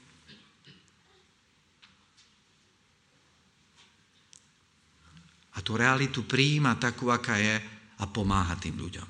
a 5.52 5.58
tú 5.60 5.76
realitu 5.76 6.24
prijíma 6.24 6.80
takú, 6.80 7.12
aká 7.12 7.36
je 7.36 7.60
a 8.00 8.04
pomáha 8.08 8.56
tým 8.56 8.72
ľuďom. 8.72 9.08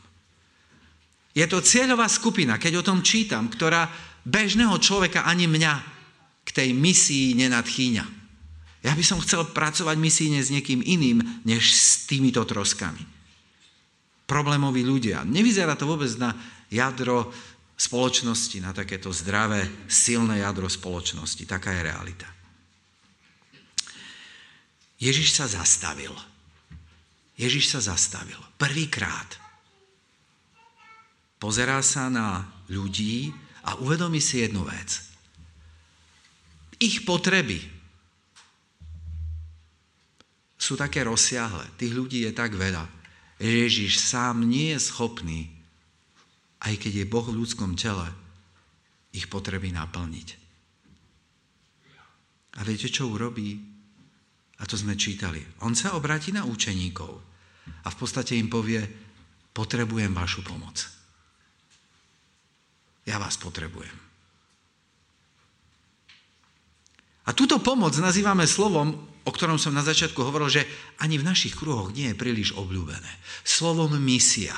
Je 1.33 1.47
to 1.49 1.65
cieľová 1.65 2.11
skupina, 2.11 2.61
keď 2.61 2.83
o 2.83 2.87
tom 2.87 3.01
čítam, 3.01 3.49
ktorá 3.49 3.89
bežného 4.27 4.77
človeka 4.77 5.25
ani 5.25 5.49
mňa 5.49 5.75
k 6.45 6.49
tej 6.51 6.69
misii 6.77 7.39
nenadchýňa. 7.39 8.22
Ja 8.83 8.99
by 8.99 9.05
som 9.07 9.23
chcel 9.23 9.47
pracovať 9.47 9.95
misíne 9.95 10.43
s 10.43 10.51
niekým 10.51 10.83
iným, 10.83 11.23
než 11.47 11.71
s 11.71 12.05
týmito 12.11 12.43
troskami. 12.43 13.03
Problémoví 14.27 14.83
ľudia. 14.83 15.23
Nevyzerá 15.23 15.79
to 15.79 15.87
vôbec 15.87 16.11
na 16.19 16.35
jadro 16.67 17.31
spoločnosti, 17.79 18.59
na 18.59 18.75
takéto 18.75 19.15
zdravé, 19.15 19.87
silné 19.87 20.43
jadro 20.43 20.67
spoločnosti. 20.67 21.47
Taká 21.47 21.79
je 21.79 21.83
realita. 21.87 22.29
Ježiš 24.99 25.35
sa 25.35 25.47
zastavil. 25.51 26.15
Ježiš 27.39 27.75
sa 27.75 27.81
zastavil. 27.83 28.39
Prvýkrát. 28.59 29.39
Pozerá 31.43 31.83
sa 31.83 32.07
na 32.07 32.47
ľudí 32.71 33.35
a 33.67 33.79
uvedomí 33.83 34.23
si 34.23 34.47
jednu 34.47 34.63
vec. 34.63 35.03
Ich 36.79 37.03
potreby 37.03 37.72
sú 40.63 40.79
také 40.79 41.03
rozsiahle. 41.03 41.75
Tých 41.75 41.91
ľudí 41.91 42.23
je 42.23 42.31
tak 42.31 42.55
veľa. 42.55 42.87
Ježiš 43.43 43.99
sám 43.99 44.47
nie 44.47 44.71
je 44.71 44.79
schopný, 44.79 45.51
aj 46.63 46.79
keď 46.79 47.03
je 47.03 47.11
Boh 47.11 47.27
v 47.27 47.43
ľudskom 47.43 47.75
tele, 47.75 48.07
ich 49.11 49.27
potreby 49.27 49.75
naplniť. 49.75 50.29
A 52.55 52.61
viete, 52.63 52.87
čo 52.87 53.11
urobí? 53.11 53.59
A 54.57 54.63
to 54.63 54.79
sme 54.79 54.95
čítali. 54.95 55.43
On 55.67 55.75
sa 55.75 55.99
obráti 55.99 56.31
na 56.31 56.47
učeníkov 56.47 57.11
a 57.83 57.89
v 57.91 57.99
podstate 57.99 58.39
im 58.39 58.47
povie, 58.47 58.79
potrebujem 59.51 60.15
vašu 60.15 60.47
pomoc. 60.47 60.79
Ja 63.03 63.19
vás 63.19 63.35
potrebujem. 63.35 63.99
A 67.27 67.31
túto 67.35 67.59
pomoc 67.59 67.99
nazývame 67.99 68.47
slovom, 68.47 69.12
o 69.23 69.31
ktorom 69.31 69.59
som 69.59 69.75
na 69.75 69.87
začiatku 69.87 70.19
hovoril, 70.19 70.51
že 70.51 70.67
ani 70.99 71.19
v 71.19 71.27
našich 71.27 71.55
kruhoch 71.55 71.95
nie 71.95 72.11
je 72.11 72.19
príliš 72.19 72.55
obľúbené. 72.59 73.13
Slovom 73.47 73.95
misia. 74.03 74.55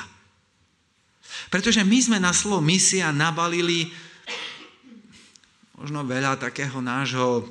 Pretože 1.53 1.85
my 1.85 1.97
sme 2.01 2.17
na 2.17 2.33
slovo 2.33 2.63
misia 2.63 3.13
nabalili 3.13 3.93
možno 5.77 6.07
veľa 6.07 6.39
takého 6.41 6.81
nášho 6.81 7.45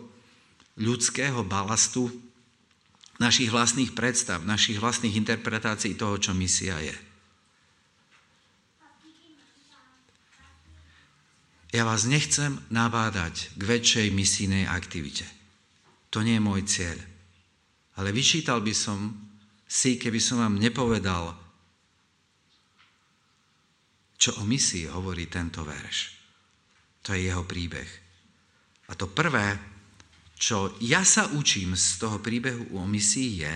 ľudského 0.81 1.47
balastu, 1.47 2.11
našich 3.23 3.47
vlastných 3.47 3.95
predstav, 3.95 4.43
našich 4.43 4.83
vlastných 4.83 5.15
interpretácií 5.15 5.95
toho, 5.95 6.19
čo 6.19 6.35
misia 6.35 6.75
je. 6.83 6.97
Ja 11.75 11.83
vás 11.83 12.07
nechcem 12.07 12.59
nabádať 12.71 13.51
k 13.59 13.63
väčšej 13.63 14.07
misijnej 14.15 14.67
aktivite. 14.67 15.27
To 16.15 16.23
nie 16.23 16.39
je 16.39 16.47
môj 16.47 16.63
cieľ. 16.63 16.99
Ale 17.99 18.15
vyčítal 18.15 18.63
by 18.63 18.71
som 18.71 19.11
si, 19.67 19.99
keby 19.99 20.23
som 20.23 20.39
vám 20.39 20.63
nepovedal, 20.63 21.35
čo 24.15 24.39
o 24.39 24.47
misii 24.47 24.87
hovorí 24.87 25.27
tento 25.27 25.67
verš. 25.67 26.15
To 27.05 27.13
je 27.13 27.27
jeho 27.27 27.43
príbeh. 27.43 27.91
A 28.89 28.95
to 28.95 29.11
prvé, 29.11 29.59
čo 30.39 30.79
ja 30.79 31.03
sa 31.03 31.29
učím 31.35 31.75
z 31.75 31.99
toho 31.99 32.23
príbehu 32.23 32.79
o 32.79 32.87
misii 32.87 33.31
je, 33.43 33.55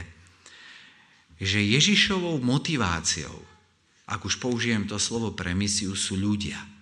že 1.38 1.62
Ježišovou 1.62 2.42
motiváciou, 2.42 3.38
ak 4.10 4.20
už 4.26 4.42
použijem 4.42 4.90
to 4.90 4.98
slovo 4.98 5.30
pre 5.32 5.54
misiu, 5.54 5.94
sú 5.94 6.18
ľudia– 6.18 6.58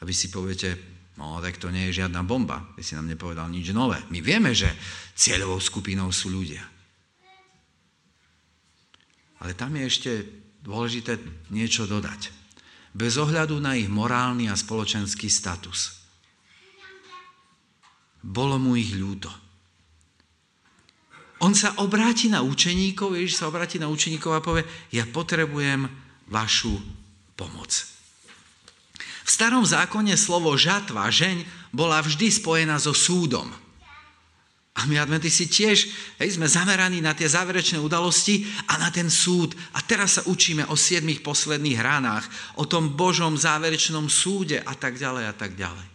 a 0.00 0.08
vy 0.08 0.14
si 0.16 0.32
poviete, 0.32 0.89
no 1.20 1.36
tak 1.44 1.60
to 1.60 1.68
nie 1.68 1.92
je 1.92 2.00
žiadna 2.00 2.24
bomba, 2.24 2.72
vy 2.74 2.80
si 2.80 2.96
nám 2.96 3.12
nepovedal 3.12 3.52
nič 3.52 3.76
nové. 3.76 4.00
My 4.08 4.24
vieme, 4.24 4.56
že 4.56 4.72
cieľovou 5.12 5.60
skupinou 5.60 6.08
sú 6.08 6.32
ľudia. 6.32 6.64
Ale 9.44 9.52
tam 9.52 9.76
je 9.76 9.84
ešte 9.84 10.10
dôležité 10.64 11.20
niečo 11.52 11.84
dodať. 11.84 12.32
Bez 12.96 13.20
ohľadu 13.20 13.60
na 13.60 13.76
ich 13.76 13.88
morálny 13.92 14.48
a 14.48 14.56
spoločenský 14.56 15.28
status. 15.28 16.00
Bolo 18.20 18.56
mu 18.56 18.76
ich 18.76 18.92
ľúto. 18.96 19.28
On 21.40 21.56
sa 21.56 21.72
obráti 21.80 22.28
na 22.28 22.44
učeníkov, 22.44 23.16
Ježiš 23.16 23.40
sa 23.40 23.48
obráti 23.48 23.80
na 23.80 23.88
učeníkov 23.88 24.32
a 24.36 24.44
povie, 24.44 24.64
ja 24.92 25.08
potrebujem 25.08 25.88
vašu 26.28 26.76
pomoc. 27.32 27.89
Starom 29.30 29.62
zákone 29.62 30.18
slovo 30.18 30.58
žatva, 30.58 31.06
žeň, 31.06 31.46
bola 31.70 32.02
vždy 32.02 32.34
spojená 32.34 32.82
so 32.82 32.90
súdom. 32.90 33.46
A 34.74 34.90
my 34.90 34.98
adventisti 34.98 35.46
tiež 35.46 35.86
hej, 36.18 36.34
sme 36.34 36.50
zameraní 36.50 36.98
na 36.98 37.14
tie 37.14 37.30
záverečné 37.30 37.78
udalosti 37.78 38.42
a 38.66 38.74
na 38.82 38.90
ten 38.90 39.06
súd. 39.06 39.54
A 39.78 39.86
teraz 39.86 40.18
sa 40.18 40.26
učíme 40.26 40.66
o 40.66 40.74
siedmých 40.74 41.22
posledných 41.22 41.78
ránach, 41.78 42.26
o 42.58 42.66
tom 42.66 42.98
Božom 42.98 43.38
záverečnom 43.38 44.10
súde 44.10 44.58
a 44.66 44.74
tak 44.74 44.98
ďalej 44.98 45.24
a 45.30 45.34
tak 45.38 45.54
ďalej. 45.54 45.86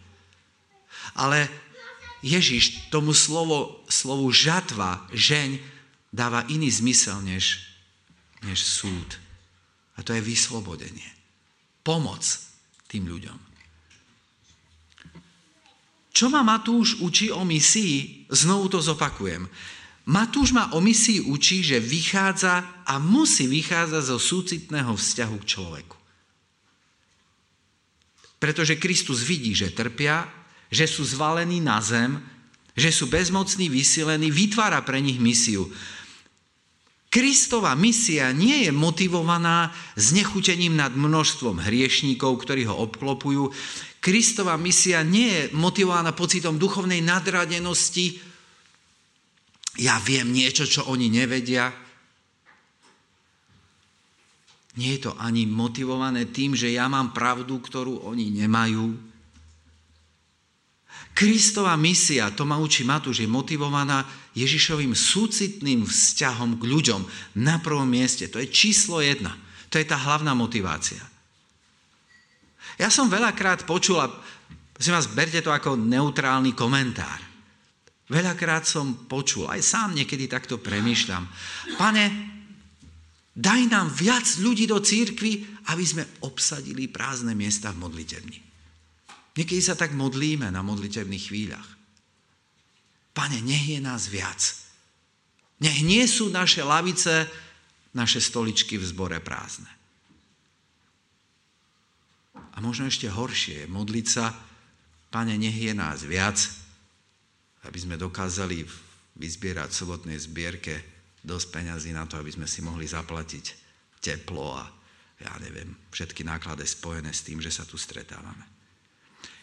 Ale 1.20 1.52
Ježiš 2.24 2.88
tomu 2.88 3.12
slovo, 3.12 3.84
slovu 3.92 4.32
žatva, 4.32 5.04
žeň, 5.12 5.60
dáva 6.08 6.48
iný 6.48 6.72
zmysel 6.72 7.20
než, 7.20 7.68
než 8.40 8.64
súd. 8.64 9.20
A 10.00 10.00
to 10.00 10.16
je 10.16 10.24
vyslobodenie. 10.24 11.12
Pomoc 11.84 12.45
tým 12.96 13.04
ľuďom. 13.04 13.38
Čo 16.16 16.32
ma 16.32 16.40
Matúš 16.40 16.96
učí 17.04 17.28
o 17.28 17.44
misii? 17.44 18.24
Znovu 18.32 18.72
to 18.72 18.80
zopakujem. 18.80 19.44
Matúš 20.08 20.56
ma 20.56 20.72
o 20.72 20.80
misii 20.80 21.28
učí, 21.28 21.60
že 21.60 21.76
vychádza 21.76 22.88
a 22.88 22.96
musí 22.96 23.44
vychádzať 23.44 24.02
zo 24.08 24.16
súcitného 24.16 24.96
vzťahu 24.96 25.36
k 25.44 25.48
človeku. 25.52 25.96
Pretože 28.40 28.80
Kristus 28.80 29.20
vidí, 29.28 29.52
že 29.52 29.76
trpia, 29.76 30.24
že 30.72 30.88
sú 30.88 31.04
zvalení 31.04 31.60
na 31.60 31.84
zem, 31.84 32.16
že 32.72 32.88
sú 32.88 33.12
bezmocní, 33.12 33.68
vysilení, 33.68 34.32
vytvára 34.32 34.80
pre 34.88 35.04
nich 35.04 35.20
misiu. 35.20 35.68
Kristova 37.06 37.72
misia 37.78 38.34
nie 38.34 38.68
je 38.68 38.72
motivovaná 38.74 39.72
znechutením 39.96 40.76
nad 40.76 40.92
množstvom 40.92 41.62
hriešníkov, 41.62 42.44
ktorí 42.44 42.66
ho 42.68 42.76
obklopujú. 42.76 43.54
Kristova 44.02 44.58
misia 44.60 45.00
nie 45.06 45.30
je 45.30 45.42
motivovaná 45.56 46.12
pocitom 46.12 46.60
duchovnej 46.60 47.00
nadradenosti. 47.00 48.20
Ja 49.80 49.96
viem 50.02 50.34
niečo, 50.34 50.68
čo 50.68 50.86
oni 50.90 51.08
nevedia. 51.08 51.72
Nie 54.76 55.00
je 55.00 55.08
to 55.08 55.12
ani 55.16 55.48
motivované 55.48 56.28
tým, 56.28 56.52
že 56.52 56.68
ja 56.68 56.84
mám 56.84 57.16
pravdu, 57.16 57.56
ktorú 57.56 58.04
oni 58.04 58.28
nemajú. 58.44 58.92
Kristova 61.16 61.72
misia, 61.80 62.28
to 62.36 62.44
ma 62.44 62.60
učí 62.60 62.84
Matúš, 62.84 63.24
je 63.24 63.28
motivovaná 63.28 64.04
Ježišovým 64.36 64.92
súcitným 64.92 65.88
vzťahom 65.88 66.60
k 66.60 66.64
ľuďom 66.68 67.02
na 67.40 67.56
prvom 67.56 67.88
mieste. 67.88 68.28
To 68.28 68.36
je 68.36 68.52
číslo 68.52 69.00
jedna. 69.00 69.32
To 69.72 69.80
je 69.80 69.88
tá 69.88 69.96
hlavná 69.96 70.36
motivácia. 70.36 71.00
Ja 72.76 72.92
som 72.92 73.08
veľakrát 73.08 73.64
počul, 73.64 73.96
a 73.96 74.12
prosím 74.76 74.92
vás, 74.92 75.08
berte 75.08 75.40
to 75.40 75.48
ako 75.48 75.80
neutrálny 75.80 76.52
komentár. 76.52 77.24
Veľakrát 78.06 78.68
som 78.68 79.08
počul, 79.08 79.48
aj 79.48 79.64
sám 79.64 79.96
niekedy 79.96 80.28
takto 80.28 80.60
premýšľam. 80.60 81.26
Pane, 81.80 82.04
daj 83.32 83.60
nám 83.72 83.90
viac 83.90 84.28
ľudí 84.38 84.68
do 84.68 84.78
církvy, 84.78 85.64
aby 85.72 85.84
sme 85.84 86.04
obsadili 86.22 86.86
prázdne 86.86 87.34
miesta 87.34 87.72
v 87.72 87.82
modlitevni. 87.88 88.38
Niekedy 89.36 89.60
sa 89.64 89.74
tak 89.74 89.96
modlíme 89.96 90.46
na 90.52 90.60
modlitevných 90.60 91.24
chvíľach. 91.24 91.75
Pane, 93.16 93.40
nech 93.40 93.64
je 93.64 93.80
nás 93.80 94.12
viac. 94.12 94.36
Nech 95.56 95.80
nie 95.80 96.04
sú 96.04 96.28
naše 96.28 96.60
lavice, 96.60 97.24
naše 97.96 98.20
stoličky 98.20 98.76
v 98.76 98.84
zbore 98.84 99.16
prázdne. 99.24 99.72
A 102.36 102.60
možno 102.60 102.84
ešte 102.84 103.08
horšie 103.08 103.64
je 103.64 103.72
modliť 103.72 104.06
sa, 104.06 104.36
Pane, 105.08 105.40
nech 105.40 105.56
je 105.56 105.72
nás 105.72 106.04
viac, 106.04 106.36
aby 107.64 107.78
sme 107.80 107.96
dokázali 107.96 108.68
vyzbierať 109.16 109.72
v 109.72 109.80
sobotnej 109.80 110.18
zbierke 110.20 110.84
dosť 111.24 111.46
peňazí 111.56 111.96
na 111.96 112.04
to, 112.04 112.20
aby 112.20 112.28
sme 112.36 112.44
si 112.44 112.60
mohli 112.60 112.84
zaplatiť 112.84 113.44
teplo 113.98 114.60
a 114.60 114.68
ja 115.16 115.32
neviem, 115.40 115.72
všetky 115.88 116.20
náklady 116.20 116.68
spojené 116.68 117.08
s 117.16 117.24
tým, 117.24 117.40
že 117.40 117.48
sa 117.48 117.64
tu 117.64 117.80
stretávame. 117.80 118.44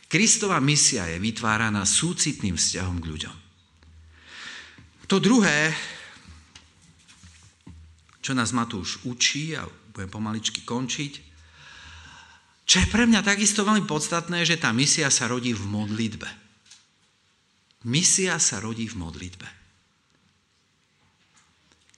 Kristova 0.06 0.62
misia 0.62 1.10
je 1.10 1.18
vytváraná 1.18 1.82
súcitným 1.90 2.54
vzťahom 2.54 3.02
k 3.02 3.10
ľuďom. 3.10 3.43
To 5.08 5.20
druhé, 5.20 5.76
čo 8.24 8.32
nás 8.32 8.56
Matúš 8.56 9.04
učí, 9.04 9.56
a 9.60 9.68
budem 9.92 10.10
pomaličky 10.10 10.64
končiť, 10.64 11.14
čo 12.64 12.80
je 12.80 12.88
pre 12.88 13.04
mňa 13.04 13.22
takisto 13.22 13.68
veľmi 13.68 13.84
podstatné, 13.84 14.48
že 14.48 14.56
tá 14.56 14.72
misia 14.72 15.12
sa 15.12 15.28
rodí 15.28 15.52
v 15.52 15.68
modlitbe. 15.68 16.30
Misia 17.84 18.40
sa 18.40 18.64
rodí 18.64 18.88
v 18.88 18.96
modlitbe. 18.96 19.48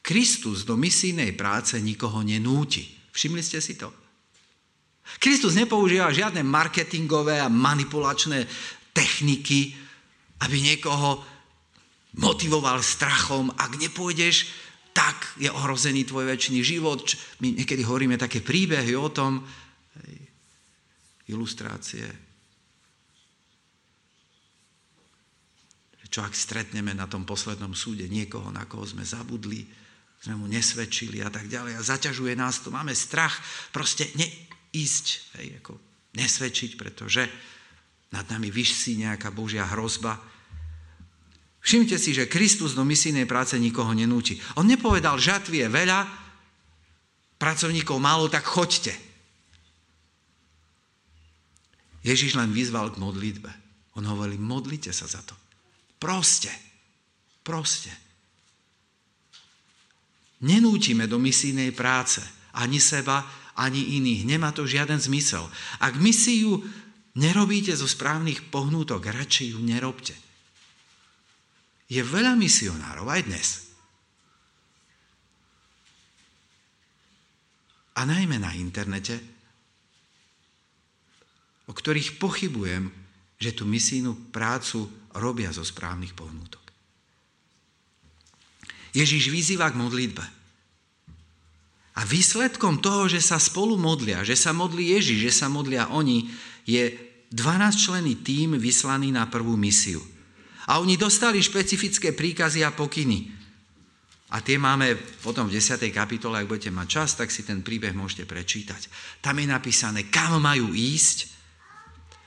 Kristus 0.01 0.65
do 0.65 0.73
misijnej 0.77 1.33
práce 1.37 1.77
nikoho 1.77 2.25
nenúti. 2.25 2.85
Všimli 3.13 3.41
ste 3.41 3.61
si 3.61 3.77
to? 3.77 3.93
Kristus 5.21 5.53
nepoužíva 5.53 6.09
žiadne 6.09 6.41
marketingové 6.41 7.37
a 7.37 7.49
manipulačné 7.49 8.49
techniky, 8.89 9.77
aby 10.41 10.57
niekoho 10.61 11.21
motivoval 12.19 12.79
strachom, 12.79 13.51
ak 13.55 13.75
nepôjdeš, 13.79 14.51
tak 14.95 15.35
je 15.35 15.51
ohrozený 15.51 16.07
tvoj 16.07 16.31
väčší 16.31 16.63
život. 16.63 17.03
My 17.43 17.51
niekedy 17.51 17.83
hovoríme 17.83 18.15
také 18.15 18.39
príbehy 18.39 18.95
o 18.95 19.11
tom, 19.11 19.43
ilustrácie. 21.29 22.05
Čo 26.05 26.23
ak 26.23 26.31
stretneme 26.31 26.95
na 26.95 27.11
tom 27.11 27.27
poslednom 27.27 27.75
súde 27.75 28.07
niekoho, 28.07 28.47
na 28.47 28.63
koho 28.63 28.87
sme 28.87 29.03
zabudli, 29.03 29.67
sme 30.23 30.39
mu 30.39 30.47
nesvedčili 30.47 31.19
a 31.19 31.27
tak 31.27 31.51
ďalej 31.51 31.75
a 31.75 31.83
zaťažuje 31.83 32.39
nás 32.39 32.63
to, 32.63 32.71
máme 32.71 32.95
strach 32.95 33.35
proste 33.75 34.07
neísť, 34.15 35.05
hej, 35.41 35.59
ako 35.59 35.75
nesvedčiť, 36.15 36.71
pretože 36.79 37.27
nad 38.15 38.23
nami 38.31 38.47
vyšší 38.47 39.03
nejaká 39.03 39.35
Božia 39.35 39.67
hrozba, 39.75 40.15
Všimte 41.65 41.97
si, 41.97 42.13
že 42.13 42.29
Kristus 42.29 42.77
do 42.77 42.85
misijnej 42.85 43.25
práce 43.25 43.57
nikoho 43.57 43.89
nenúti. 43.97 44.37
On 44.53 44.69
nepovedal, 44.69 45.17
žatvy 45.17 45.65
je 45.65 45.69
veľa, 45.73 45.99
pracovníkov 47.41 47.97
málo, 47.97 48.29
tak 48.29 48.45
choďte. 48.45 48.93
Ježiš 52.05 52.37
len 52.37 52.53
vyzval 52.53 52.93
k 52.93 53.01
modlitbe. 53.01 53.49
On 53.97 54.05
hovorí, 54.05 54.37
modlite 54.37 54.93
sa 54.93 55.09
za 55.09 55.25
to. 55.25 55.33
Proste. 55.97 56.53
Proste. 57.41 57.89
Nenútime 60.45 61.09
do 61.09 61.17
misijnej 61.17 61.73
práce 61.73 62.21
ani 62.53 62.77
seba, 62.77 63.25
ani 63.57 63.97
iných. 63.97 64.21
Nemá 64.29 64.53
to 64.53 64.69
žiaden 64.69 65.01
zmysel. 65.01 65.49
Ak 65.81 65.97
misiu 65.97 66.61
nerobíte 67.17 67.73
zo 67.73 67.89
správnych 67.89 68.53
pohnútok, 68.53 69.09
radšej 69.09 69.57
ju 69.57 69.59
nerobte. 69.65 70.13
Je 71.85 72.01
veľa 72.01 72.33
misionárov 72.33 73.05
aj 73.05 73.21
dnes. 73.29 73.47
A 77.95 78.03
najmä 78.03 78.41
na 78.41 78.51
internete, 78.57 79.15
o 81.65 81.73
ktorých 81.73 82.19
pochybujem, 82.19 82.91
že 83.39 83.55
tú 83.55 83.63
misijnú 83.63 84.31
prácu 84.33 84.89
robia 85.15 85.53
zo 85.53 85.63
správnych 85.63 86.11
pohnútok. 86.11 86.61
Ježiš 88.95 89.27
vyzýva 89.27 89.71
k 89.71 89.79
modlitbe. 89.79 90.25
A 91.95 92.01
výsledkom 92.03 92.83
toho, 92.83 93.07
že 93.07 93.23
sa 93.23 93.39
spolu 93.39 93.79
modlia, 93.79 94.23
že 94.23 94.35
sa 94.35 94.51
modlí 94.51 94.95
Ježiš, 94.99 95.31
že 95.31 95.33
sa 95.35 95.47
modlia 95.47 95.87
oni, 95.91 96.27
je 96.67 96.91
12 97.31 97.35
členy 97.75 98.19
tým 98.19 98.59
vyslaný 98.59 99.15
na 99.15 99.27
prvú 99.27 99.55
misiu. 99.55 100.03
A 100.65 100.81
oni 100.81 100.97
dostali 100.97 101.41
špecifické 101.41 102.17
príkazy 102.17 102.65
a 102.65 102.73
pokyny. 102.73 103.29
A 104.33 104.41
tie 104.41 104.57
máme 104.57 104.97
potom 105.21 105.45
v 105.45 105.61
10. 105.61 105.77
kapitole, 105.93 106.41
ak 106.41 106.49
budete 106.49 106.73
mať 106.73 106.87
čas, 106.89 107.13
tak 107.13 107.29
si 107.29 107.45
ten 107.45 107.61
príbeh 107.61 107.93
môžete 107.93 108.25
prečítať. 108.25 108.89
Tam 109.21 109.37
je 109.37 109.45
napísané, 109.45 110.09
kam 110.09 110.41
majú 110.41 110.73
ísť, 110.73 111.29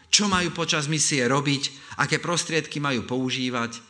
čo 0.09 0.31
majú 0.31 0.55
počas 0.55 0.87
misie 0.87 1.27
robiť, 1.27 1.97
aké 1.99 2.23
prostriedky 2.23 2.79
majú 2.79 3.05
používať, 3.05 3.83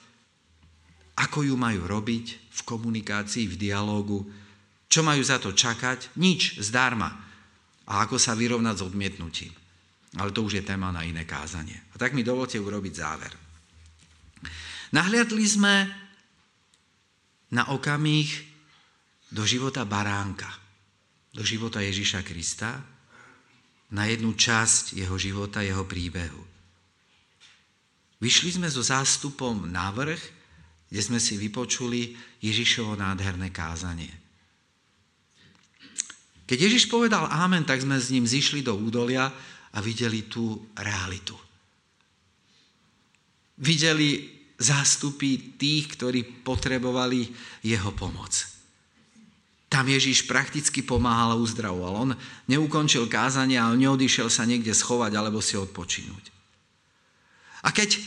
ako 1.20 1.52
ju 1.52 1.54
majú 1.54 1.84
robiť 1.84 2.26
v 2.48 2.60
komunikácii, 2.64 3.44
v 3.44 3.58
dialógu, 3.60 4.24
čo 4.88 5.04
majú 5.04 5.20
za 5.20 5.36
to 5.36 5.52
čakať, 5.52 6.16
nič, 6.16 6.58
zdarma. 6.64 7.12
A 7.88 8.04
ako 8.08 8.16
sa 8.16 8.32
vyrovnať 8.32 8.74
s 8.80 8.86
odmietnutím. 8.88 9.52
Ale 10.16 10.32
to 10.32 10.42
už 10.42 10.60
je 10.60 10.64
téma 10.64 10.88
na 10.88 11.04
iné 11.04 11.28
kázanie. 11.28 11.76
A 11.92 12.00
tak 12.00 12.16
mi 12.16 12.24
dovolte 12.24 12.56
urobiť 12.56 12.94
záver. 12.96 13.47
Nahliadli 14.92 15.44
sme 15.44 15.74
na 17.52 17.72
okamih 17.72 18.28
do 19.28 19.44
života 19.44 19.84
baránka, 19.84 20.48
do 21.32 21.44
života 21.44 21.84
Ježiša 21.84 22.24
Krista, 22.24 22.80
na 23.92 24.04
jednu 24.04 24.36
časť 24.36 24.96
jeho 24.96 25.16
života, 25.16 25.64
jeho 25.64 25.84
príbehu. 25.84 26.44
Vyšli 28.18 28.60
sme 28.60 28.68
so 28.68 28.82
zástupom 28.84 29.68
na 29.70 29.88
vrch, 29.94 30.22
kde 30.88 31.00
sme 31.04 31.20
si 31.20 31.36
vypočuli 31.36 32.16
Ježišovo 32.40 32.96
nádherné 32.96 33.52
kázanie. 33.52 34.10
Keď 36.48 36.58
Ježiš 36.58 36.88
povedal 36.88 37.28
amen, 37.28 37.68
tak 37.68 37.84
sme 37.84 38.00
s 38.00 38.08
ním 38.08 38.24
zišli 38.24 38.64
do 38.64 38.72
údolia 38.72 39.28
a 39.72 39.78
videli 39.84 40.24
tú 40.24 40.72
realitu. 40.80 41.36
Videli 43.58 44.38
zástupy 44.58 45.58
tých, 45.58 45.94
ktorí 45.94 46.42
potrebovali 46.42 47.30
jeho 47.62 47.94
pomoc. 47.94 48.34
Tam 49.68 49.84
Ježíš 49.84 50.24
prakticky 50.24 50.80
pomáhal 50.80 51.36
a 51.36 51.40
uzdravoval. 51.40 51.94
On 52.08 52.10
neukončil 52.48 53.04
kázanie 53.06 53.60
a 53.60 53.68
neodišiel 53.70 54.32
sa 54.32 54.48
niekde 54.48 54.72
schovať 54.72 55.12
alebo 55.14 55.44
si 55.44 55.60
odpočinúť. 55.60 56.32
A 57.62 57.70
keď 57.70 58.00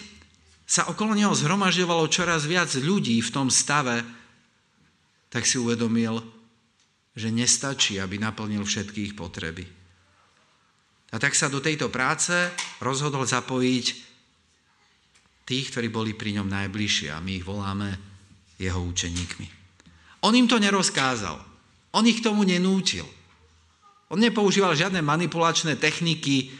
sa 0.66 0.90
okolo 0.90 1.14
neho 1.14 1.36
zhromažďovalo 1.36 2.08
čoraz 2.10 2.48
viac 2.50 2.72
ľudí 2.80 3.20
v 3.22 3.34
tom 3.34 3.54
stave, 3.54 4.02
tak 5.32 5.46
si 5.48 5.62
uvedomil, 5.62 6.20
že 7.16 7.32
nestačí, 7.32 8.00
aby 8.00 8.18
naplnil 8.18 8.64
všetky 8.64 9.12
ich 9.12 9.16
potreby. 9.16 9.68
A 11.12 11.20
tak 11.20 11.36
sa 11.36 11.52
do 11.52 11.60
tejto 11.60 11.92
práce 11.92 12.32
rozhodol 12.80 13.28
zapojiť 13.28 14.11
tých, 15.52 15.76
ktorí 15.76 15.92
boli 15.92 16.16
pri 16.16 16.40
ňom 16.40 16.48
najbližšie 16.48 17.12
a 17.12 17.20
my 17.20 17.44
ich 17.44 17.44
voláme 17.44 17.92
jeho 18.56 18.80
učeníkmi. 18.80 19.48
On 20.24 20.32
im 20.32 20.48
to 20.48 20.56
nerozkázal. 20.56 21.36
On 21.92 22.08
ich 22.08 22.24
tomu 22.24 22.48
nenútil. 22.48 23.04
On 24.08 24.16
nepoužíval 24.16 24.80
žiadne 24.80 25.04
manipulačné 25.04 25.76
techniky, 25.76 26.56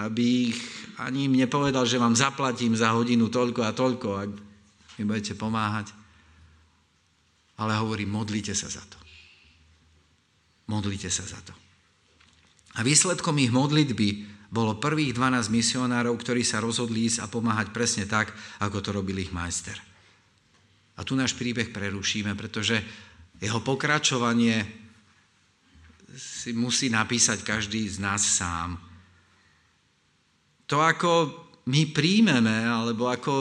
aby 0.00 0.56
ich 0.56 0.60
ani 0.96 1.28
im 1.28 1.36
nepovedal, 1.36 1.84
že 1.84 2.00
vám 2.00 2.16
zaplatím 2.16 2.72
za 2.72 2.96
hodinu 2.96 3.28
toľko 3.28 3.60
a 3.60 3.76
toľko, 3.76 4.08
ak 4.16 4.30
mi 4.96 5.04
budete 5.04 5.36
pomáhať. 5.36 5.92
Ale 7.60 7.76
hovorí, 7.76 8.08
modlite 8.08 8.56
sa 8.56 8.72
za 8.72 8.80
to. 8.88 8.96
Modlite 10.70 11.12
sa 11.12 11.28
za 11.28 11.40
to. 11.44 11.52
A 12.78 12.86
výsledkom 12.86 13.36
ich 13.42 13.52
modlitby 13.52 14.37
bolo 14.48 14.80
prvých 14.80 15.12
12 15.12 15.52
misionárov, 15.52 16.16
ktorí 16.16 16.40
sa 16.40 16.64
rozhodli 16.64 17.04
ísť 17.04 17.20
a 17.20 17.30
pomáhať 17.30 17.68
presne 17.72 18.08
tak, 18.08 18.32
ako 18.64 18.80
to 18.80 18.90
robil 18.96 19.20
ich 19.20 19.32
majster. 19.32 19.76
A 20.98 21.04
tu 21.04 21.12
náš 21.14 21.36
príbeh 21.36 21.68
prerušíme, 21.70 22.32
pretože 22.34 22.80
jeho 23.38 23.60
pokračovanie 23.62 24.64
si 26.16 26.56
musí 26.56 26.88
napísať 26.90 27.44
každý 27.44 27.86
z 27.86 28.02
nás 28.02 28.24
sám. 28.24 28.80
To, 30.66 30.82
ako 30.82 31.10
my 31.68 31.92
príjmeme, 31.92 32.64
alebo 32.64 33.12
ako 33.12 33.32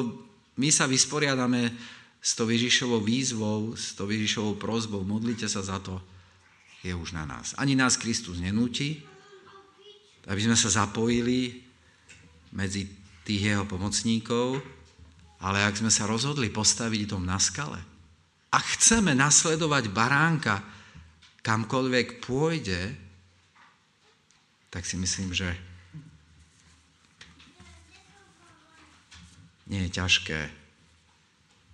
my 0.59 0.69
sa 0.69 0.85
vysporiadame 0.85 1.71
s 2.19 2.35
tou 2.35 2.51
Ježišovou 2.51 2.99
výzvou, 2.99 3.73
s 3.73 3.95
tou 3.95 4.11
Ježišovou 4.11 4.59
prozbou, 4.59 5.01
modlite 5.07 5.47
sa 5.47 5.63
za 5.63 5.79
to, 5.79 5.97
je 6.83 6.91
už 6.91 7.15
na 7.15 7.23
nás. 7.23 7.55
Ani 7.57 7.73
nás 7.73 7.97
Kristus 7.97 8.37
nenúti, 8.37 9.01
aby 10.27 10.39
sme 10.43 10.59
sa 10.59 10.83
zapojili 10.83 11.63
medzi 12.51 12.87
tých 13.23 13.55
jeho 13.55 13.63
pomocníkov, 13.63 14.59
ale 15.43 15.63
ak 15.63 15.79
sme 15.79 15.91
sa 15.91 16.07
rozhodli 16.07 16.51
postaviť 16.51 17.01
dom 17.07 17.23
na 17.23 17.39
skale, 17.39 17.79
a 18.47 18.57
chceme 18.63 19.11
nasledovať 19.11 19.91
baránka 19.91 20.63
kamkoľvek 21.43 22.23
pôjde, 22.23 22.95
tak 24.71 24.87
si 24.87 24.95
myslím, 24.99 25.35
že 25.35 25.51
nie 29.67 29.83
je 29.87 29.91
ťažké 29.99 30.39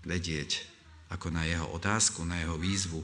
vedieť, 0.03 0.65
ako 1.13 1.29
na 1.29 1.45
jeho 1.45 1.69
otázku, 1.69 2.25
na 2.25 2.41
jeho 2.41 2.57
výzvu 2.57 3.01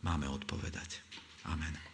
máme 0.00 0.24
odpovedať. 0.32 1.04
Amen. 1.44 1.87